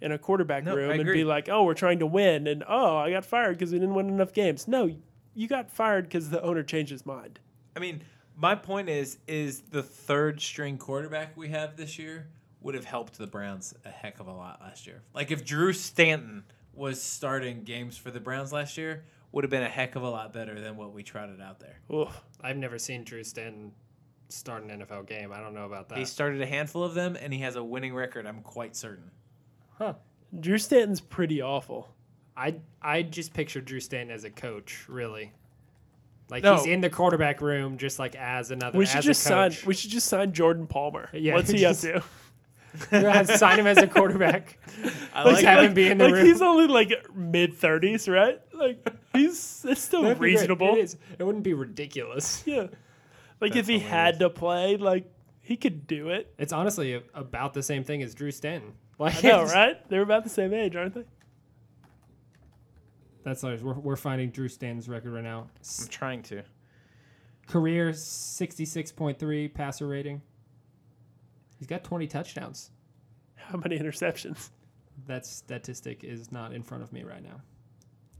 [0.00, 2.96] in a quarterback No, room and be like, "Oh, we're trying to win," and "Oh,
[2.96, 4.90] I got fired because we didn't win enough games." No,
[5.34, 7.38] you got fired because the owner changed his mind.
[7.76, 8.02] I mean,
[8.36, 12.26] my point is, is the third string quarterback we have this year
[12.60, 15.02] would have helped the Browns a heck of a lot last year.
[15.14, 19.62] Like if Drew Stanton was starting games for the Browns last year, would have been
[19.62, 21.78] a heck of a lot better than what we trotted out there.
[21.92, 22.08] Oof.
[22.40, 23.72] I've never seen Drew Stanton
[24.28, 25.32] start an NFL game.
[25.32, 25.98] I don't know about that.
[25.98, 28.26] He started a handful of them, and he has a winning record.
[28.26, 29.10] I'm quite certain.
[29.78, 29.94] Huh?
[30.38, 31.88] Drew Stanton's pretty awful.
[32.36, 35.32] I I just picture Drew Stanton as a coach, really.
[36.30, 36.56] Like No.
[36.56, 38.78] he's in the quarterback room, just like as another.
[38.78, 39.52] We should as just a sign.
[39.66, 41.10] We should just sign Jordan Palmer.
[41.12, 42.08] Yeah, What's he just- up to?
[43.36, 44.58] Sign him as a quarterback.
[45.12, 46.26] I Like like have him be in the like room.
[46.26, 48.40] he's only like mid thirties, right?
[48.52, 50.74] Like he's it's still That'd reasonable.
[50.76, 50.96] It, is.
[51.18, 52.42] it wouldn't be ridiculous.
[52.46, 52.68] Yeah.
[53.40, 55.10] Like if That's he had to play, like
[55.40, 56.32] he could do it.
[56.38, 58.74] It's honestly a, about the same thing as Drew Stanton.
[58.98, 59.88] Like, I know, right?
[59.88, 61.04] They're about the same age, aren't they?
[63.24, 63.62] That's ours.
[63.62, 65.48] We're, we're finding Drew Stanton's record right now.
[65.80, 66.42] I'm trying to.
[67.48, 70.22] Career sixty six point three passer rating.
[71.62, 72.72] He's got twenty touchdowns.
[73.36, 74.50] How many interceptions?
[75.06, 77.40] That statistic is not in front of me right now.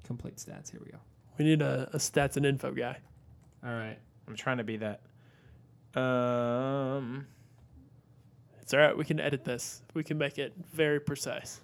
[0.04, 0.70] Complete stats.
[0.70, 0.98] Here we go.
[1.38, 2.98] We need a, a stats and info guy.
[3.66, 3.98] All right.
[4.28, 5.00] I'm trying to be that.
[6.00, 7.26] Um,
[8.60, 8.96] It's all right.
[8.96, 9.82] We can edit this.
[9.92, 11.60] We can make it very precise.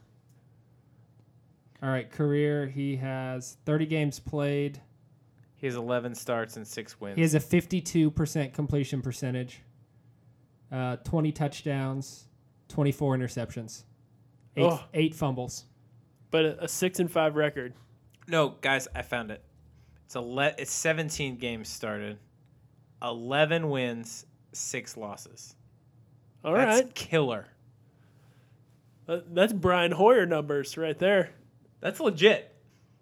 [1.81, 2.11] All right.
[2.11, 2.67] Career.
[2.67, 4.81] He has thirty games played.
[5.55, 7.15] he has 11 starts and six wins.
[7.15, 9.63] He has a fifty-two percent completion percentage.
[10.71, 12.27] Uh, twenty touchdowns,
[12.69, 13.85] twenty-four interceptions,
[14.57, 14.81] eight, Oh.
[14.95, 15.65] eight fumbles.
[16.31, 17.73] But a, a six and five record.
[18.27, 19.43] No, guys, I found it.
[20.05, 22.19] It's a le- it's 17 games started,
[23.03, 25.55] 11 wins, six losses.
[26.45, 27.47] All That's right, killer.
[29.09, 31.31] Uh, that's Brian Hoyer numbers right there.
[31.81, 32.55] That's legit.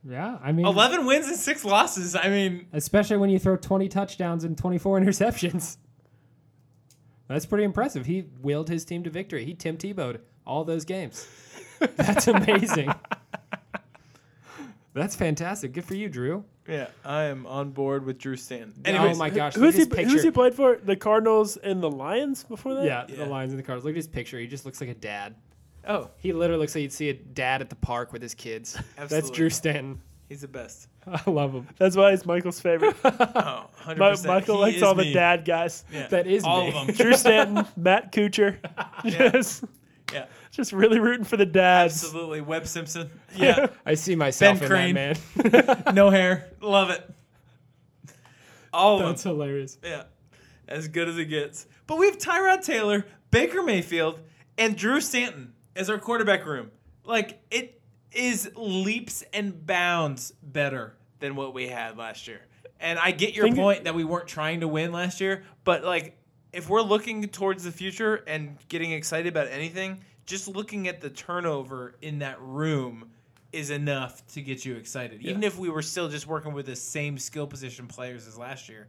[0.08, 2.14] Yeah, I mean, 11 wins and six losses.
[2.14, 5.78] I mean, especially when you throw 20 touchdowns and 24 interceptions.
[7.28, 8.06] That's pretty impressive.
[8.06, 9.44] He willed his team to victory.
[9.44, 11.26] He Tim Tebowed all those games.
[11.96, 12.92] That's amazing.
[14.94, 15.72] That's fantastic.
[15.74, 16.44] Good for you, Drew.
[16.66, 18.72] yeah, I am on board with Drew Stanton.
[18.96, 19.82] oh my gosh, Who's look he?
[20.00, 20.76] at his Who's he played for?
[20.82, 22.84] The Cardinals and the Lions before that.
[22.86, 23.16] Yeah, Yeah.
[23.24, 23.84] the Lions and the Cardinals.
[23.84, 24.38] Look at his picture.
[24.38, 25.34] He just looks like a dad.
[25.86, 28.78] oh, He literally looks like you'd see a dad at the park with his kids.
[29.08, 30.00] That's Drew Stanton.
[30.28, 30.88] He's the best.
[31.06, 31.68] I love him.
[31.78, 32.96] That's why he's Michael's favorite.
[33.04, 34.22] Oh, 100%.
[34.24, 35.84] Mi- Michael He likes is all the dad guys.
[35.92, 36.08] Yeah.
[36.08, 36.68] That is all me.
[36.68, 36.96] of them.
[36.96, 38.56] Drew Stanton, Matt Kuchar.
[39.04, 39.64] Just,
[40.12, 42.02] Yeah, just really rooting for the dads.
[42.04, 42.40] absolutely.
[42.40, 43.10] Webb Simpson.
[43.36, 44.94] Yeah, I see myself Ben in Crane.
[45.52, 45.94] that man.
[45.94, 46.50] no hair.
[46.60, 47.08] Love it.
[48.72, 49.08] All of them.
[49.10, 49.78] That's hilarious.
[49.82, 50.04] Yeah,
[50.68, 51.66] as good as it gets.
[51.86, 54.20] But we have Tyrod Taylor, Baker Mayfield,
[54.58, 56.70] and Drew Stanton as our quarterback room.
[57.04, 57.75] Like it
[58.16, 62.40] is leaps and bounds better than what we had last year.
[62.80, 65.84] And I get your Think- point that we weren't trying to win last year, but
[65.84, 66.16] like
[66.52, 71.10] if we're looking towards the future and getting excited about anything, just looking at the
[71.10, 73.10] turnover in that room
[73.52, 75.22] is enough to get you excited.
[75.22, 78.68] Even if we were still just working with the same skill position players as last
[78.68, 78.88] year,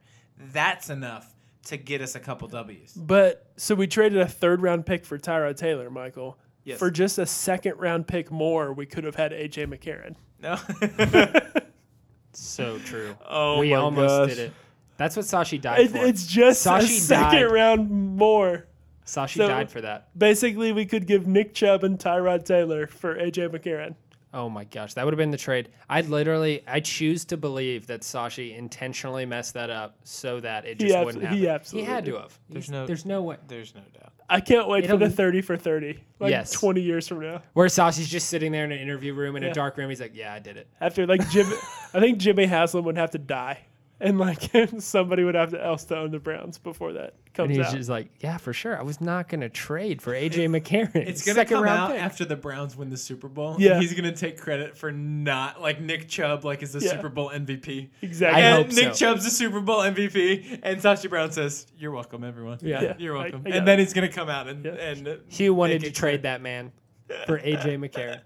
[0.52, 1.34] that's enough
[1.66, 2.94] to get us a couple W's.
[2.94, 6.38] But so we traded a third round pick for Tyrod Taylor, Michael.
[6.68, 6.80] Yes.
[6.80, 10.16] For just a second round pick more, we could have had AJ McCarron.
[10.42, 10.58] No.
[12.34, 13.16] So true.
[13.28, 14.30] oh we my almost gosh.
[14.30, 14.54] did it.
[14.98, 15.98] That's what Sashi died It, for.
[16.06, 17.52] it's just a Sashi second died.
[17.52, 18.68] round more.
[19.06, 20.10] Sashi So- died for that.
[20.18, 23.96] Basically, we could give Nick Chubb and Tyrod Taylor for AJ McCarron.
[24.34, 25.70] Oh my gosh, that would have been the trade.
[25.90, 30.82] I literally, I choose to believe that Sashi intentionally messed that up so that it
[30.82, 31.38] He just abs- wouldn't happen.
[31.38, 31.56] he happen.
[31.62, 32.40] absolutely had to have.
[32.50, 33.38] There's He's- no- there's no way.
[33.48, 34.14] There's no doubt.
[34.30, 36.00] I can't wait for It'll- the 30 for 30.
[36.20, 36.52] Like Yes.
[36.52, 37.42] 20 years from now.
[37.54, 39.54] Where Sashi's just sitting there in an interview room in a Yeah.
[39.54, 39.88] dark room.
[39.90, 41.48] He's like, "Yeah, I did it." After like Jim,
[41.94, 43.60] I think Jimmy Haslam would have to die,
[44.00, 47.56] and like somebody would have to else to own the Browns before that And comes
[47.58, 47.76] he's out.
[47.76, 48.78] just like, "Yeah, for sure.
[48.78, 50.96] I was not going to trade for AJ McCarron.
[50.96, 53.56] It's gonna Second come round out pick." after the Browns win the Super Bowl.
[53.60, 53.80] Yeah.
[53.80, 56.92] he's gonna take credit for not like Nick Chubb, like is the Yeah.
[56.92, 57.90] Super Bowl MVP.
[58.02, 58.42] exactly.
[58.44, 59.06] I and hope Nick so.
[59.14, 62.60] Chubb's the Super Bowl MVP, and Sashi Brown says, "You're welcome, everyone.
[62.62, 62.82] Yeah.
[62.82, 63.84] Yeah, you're welcome." I got and then it.
[63.84, 64.72] he's gonna come out and Yeah.
[64.74, 66.72] and Hue wanted to trade that man
[67.26, 68.22] for AJ McCarron.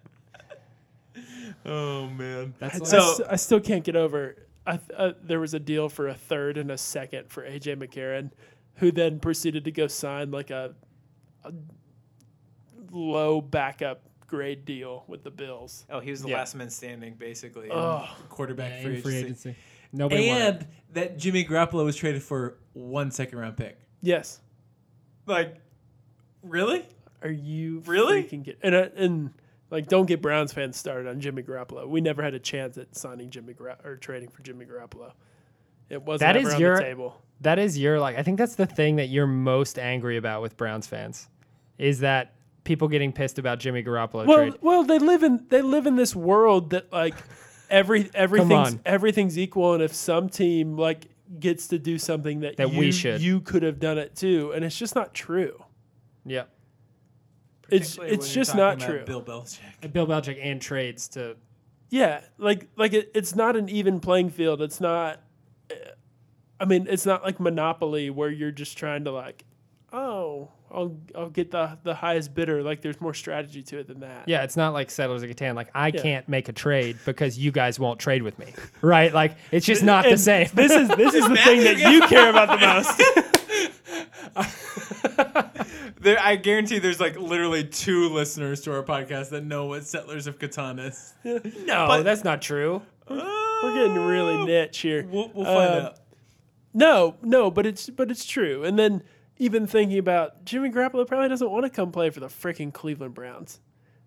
[1.66, 4.36] Oh man, That's I, like, So- I s- I still can't get over.
[4.66, 7.78] I, th- uh, there was a deal for a third and a second for AJ
[7.78, 8.32] McCarron,
[8.76, 10.76] who then proceeded to go sign like a,
[11.44, 11.52] a
[12.92, 15.86] low backup grade deal with the Bills.
[15.90, 16.38] Oh, he was the Yeah.
[16.38, 17.66] last man standing, basically.
[17.66, 18.08] in Ugh.
[18.30, 19.50] quarterback yeah, free, in free agency.
[19.50, 19.62] agency.
[19.94, 20.42] Nobody wanted.
[20.56, 23.78] And that Jimmy Garoppolo was traded for one second round pick.
[24.02, 24.40] Yes.
[25.26, 25.58] Like,
[26.44, 26.86] really?
[27.22, 28.24] Are you Really?
[28.24, 29.34] freaking kid- and uh, and
[29.72, 31.88] like don't get Browns fans started on Jimmy Garoppolo.
[31.88, 35.14] We never had a chance at signing Jimmy Gar- or trading for Jimmy Garoppolo.
[35.90, 37.22] It wasn't That is on your- the table.
[37.42, 38.18] That is your like.
[38.18, 41.28] I think that's the thing that you're most angry about with Browns fans,
[41.80, 42.34] is that
[42.66, 44.54] people getting pissed about Jimmy Garoppolo Well, trade.
[44.62, 47.16] well, they live in they live in this world that like
[47.70, 51.08] every everything's everything's equal, and if some team like
[51.40, 53.22] gets to do something that That you, we should.
[53.22, 55.64] you could have done it too, and it's just not true.
[56.26, 56.44] Yeah,
[57.72, 59.04] It's it's just not true.
[59.06, 59.92] Bill Belichick.
[59.94, 61.36] Bill Belichick and trades to.
[61.90, 64.62] Yeah, like like it, it's not an even playing field.
[64.62, 65.20] It's not.
[66.60, 69.44] I mean, it's not like Monopoly where you're just trying to like,
[69.92, 72.62] oh, I'll I'll get the the highest bidder.
[72.64, 74.28] Like there's more strategy to it than that.
[74.28, 75.56] Yeah, it's not like Settlers of Catan.
[75.56, 76.02] Like I Yeah.
[76.02, 79.14] can't make a trade because you guys won't trade with me, right?
[79.14, 80.48] Like it's just not the same.
[80.54, 83.28] This is this is the thing that you care about the most.
[86.02, 90.26] There, I guarantee there's like literally two listeners to our podcast that know what Settlers
[90.28, 91.14] of Catan is.
[91.24, 92.82] no, But- that's not true.
[93.08, 95.06] We're getting really niche here.
[95.10, 95.98] We'll, we'll find Um, out.
[96.74, 98.64] No, no, but it's but it's true.
[98.64, 99.04] And then
[99.38, 103.14] even thinking about Jimmy Garoppolo probably doesn't want to come play for the freaking Cleveland
[103.14, 103.60] Browns.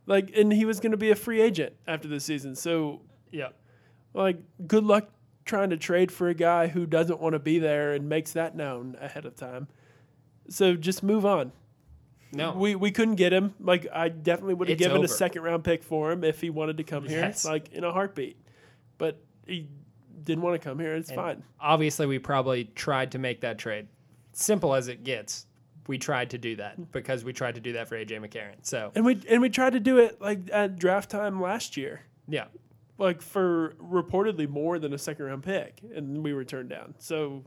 [0.07, 2.55] Like, and he was going to be a free agent after the season.
[2.57, 3.49] So, Yeah.
[4.15, 5.09] like, good luck
[5.45, 8.57] trying to trade for a guy who doesn't want to be there and makes that
[8.57, 9.69] known ahead of time.
[10.49, 11.53] So just move on.
[12.35, 12.53] No.
[12.53, 13.55] We we couldn't get him.
[13.61, 15.05] Like I definitely would have It's given over.
[15.07, 17.45] a second round pick for him if he wanted to come here, Yes.
[17.45, 18.37] like in a heartbeat.
[18.99, 19.69] But he
[20.23, 20.95] didn't want to come here.
[20.95, 21.43] It's fine.
[21.61, 23.89] Obviously, we probably tried to make that trade.
[24.33, 25.47] Simple as it gets,
[25.87, 28.57] we tried to do that because we tried to do that for AJ McCarron.
[28.63, 32.01] So And we and we tried to do it like at draft time last year,
[32.27, 32.47] yeah,
[32.99, 36.95] like for reportedly more than a second round pick, and we were turned down.
[36.99, 37.45] So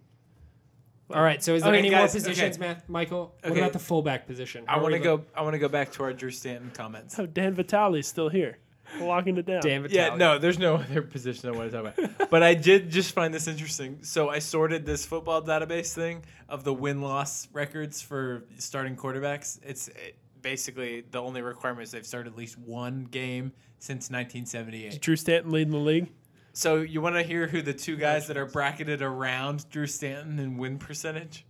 [1.13, 1.41] all right.
[1.43, 2.67] So is there Okay, any guys, more positions, okay.
[2.67, 2.89] Matt?
[2.89, 3.59] Michael, what Okay.
[3.61, 4.65] about the fullback position?
[4.67, 5.23] I Where want to we go.
[5.35, 7.17] I want to go back to our Drew Stanton comments.
[7.19, 8.57] oh, Dan Vitale's still here,
[8.99, 9.61] locking it down.
[9.61, 9.95] Dan Vitale.
[10.11, 12.29] Yeah, no, there's no other position I want to talk about.
[12.29, 13.99] but I did just find this interesting.
[14.03, 19.59] So I sorted this football database thing of the win loss records for starting quarterbacks.
[19.63, 25.01] It's it, basically the only requirement is they've started at least one game since 1978.
[25.01, 26.09] Drew Stanton leading the league.
[26.57, 30.39] So you want to hear who the two guys that are bracketed around Drew Stanton
[30.39, 31.45] in win percentage?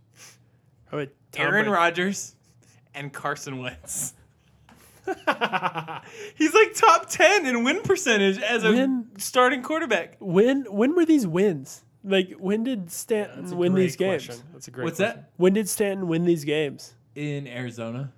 [0.92, 2.36] Oh, wait, Tom Aaron Rodgers
[2.94, 4.12] and Carson Wentz.
[5.06, 10.16] He's like top 10 in win percentage as a When- starting quarterback.
[10.20, 11.84] When when were these wins?
[12.04, 14.26] Like when did Stanton That's win these games?
[14.26, 14.44] question.
[14.52, 14.84] That's a great.
[14.84, 15.20] What's question.
[15.22, 15.30] that?
[15.38, 16.92] When did Stanton win these games?
[17.14, 18.12] In Arizona.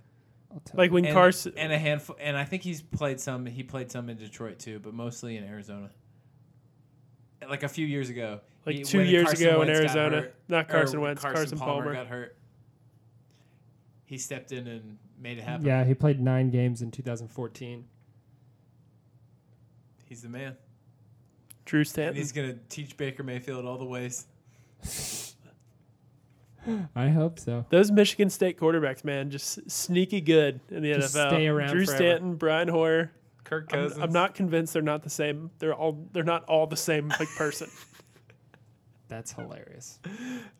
[0.75, 1.53] Like when and, Carson.
[1.57, 4.81] and a handful and I think he's played some he played some in Detroit too,
[4.81, 5.91] but mostly in Arizona.
[7.49, 8.41] Like a few years ago.
[8.67, 10.17] Like he- two years Carson ago in Wentz got Arizona.
[10.23, 11.93] hurt, Not Carson Wentz, Carson Palmer.
[11.95, 12.37] got hurt.
[14.05, 15.65] He stepped in and made it happen.
[15.65, 17.85] Yeah, he played nine games in 2014.
[20.07, 20.57] He's the man.
[21.65, 22.17] Drew And Stanton.
[22.17, 24.27] he's gonna teach Baker Mayfield all the ways.
[26.95, 27.65] I hope so.
[27.71, 31.31] Those Michigan State quarterbacks, man, just sneaky good in the Just NFL.
[31.31, 31.97] stay around Drew forever.
[31.97, 33.13] Stanton, Brian Hoyer.
[33.51, 35.51] Kirk I'm, I'm not convinced they're not the same.
[35.59, 37.69] They're all they're not all the same like person.
[39.09, 39.99] That's hilarious.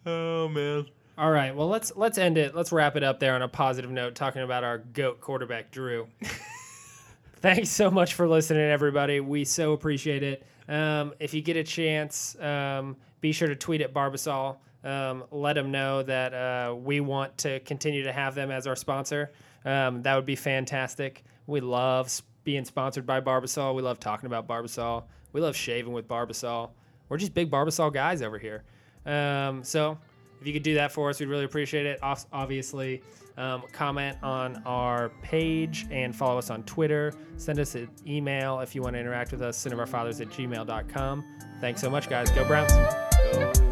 [0.05, 0.87] Oh man.
[1.17, 2.55] All right, well let's let's end it.
[2.55, 6.09] Let's wrap it up there on a positive note, talking about our goat quarterback Drew.
[7.37, 9.21] Thanks so much for listening, everybody.
[9.21, 10.45] We so appreciate it.
[10.69, 14.57] Um, if you get a chance, um, be sure to tweet at Barbasol.
[14.85, 18.77] um, let them know that uh, we want to continue to have them as our
[18.77, 19.33] sponsor.
[19.65, 21.23] Um, that would be fantastic.
[21.47, 23.75] We love s- being sponsored by Barbasol.
[23.75, 25.05] We love talking about Barbasol.
[25.33, 26.71] We love shaving with Barbasol.
[27.09, 28.63] We're just big Barbasol guys over here.
[29.07, 29.99] Um, so
[30.41, 31.99] if you could do that for us, we'd really appreciate it.
[32.03, 33.03] Obviously,
[33.37, 37.13] um, comment on our page and follow us on Twitter.
[37.37, 41.25] Send us an email if you want to interact with us, cinemarfathers at gmail.com.
[41.61, 42.31] Thanks so much, guys.
[42.31, 42.73] Go Browns.
[42.73, 43.70] Go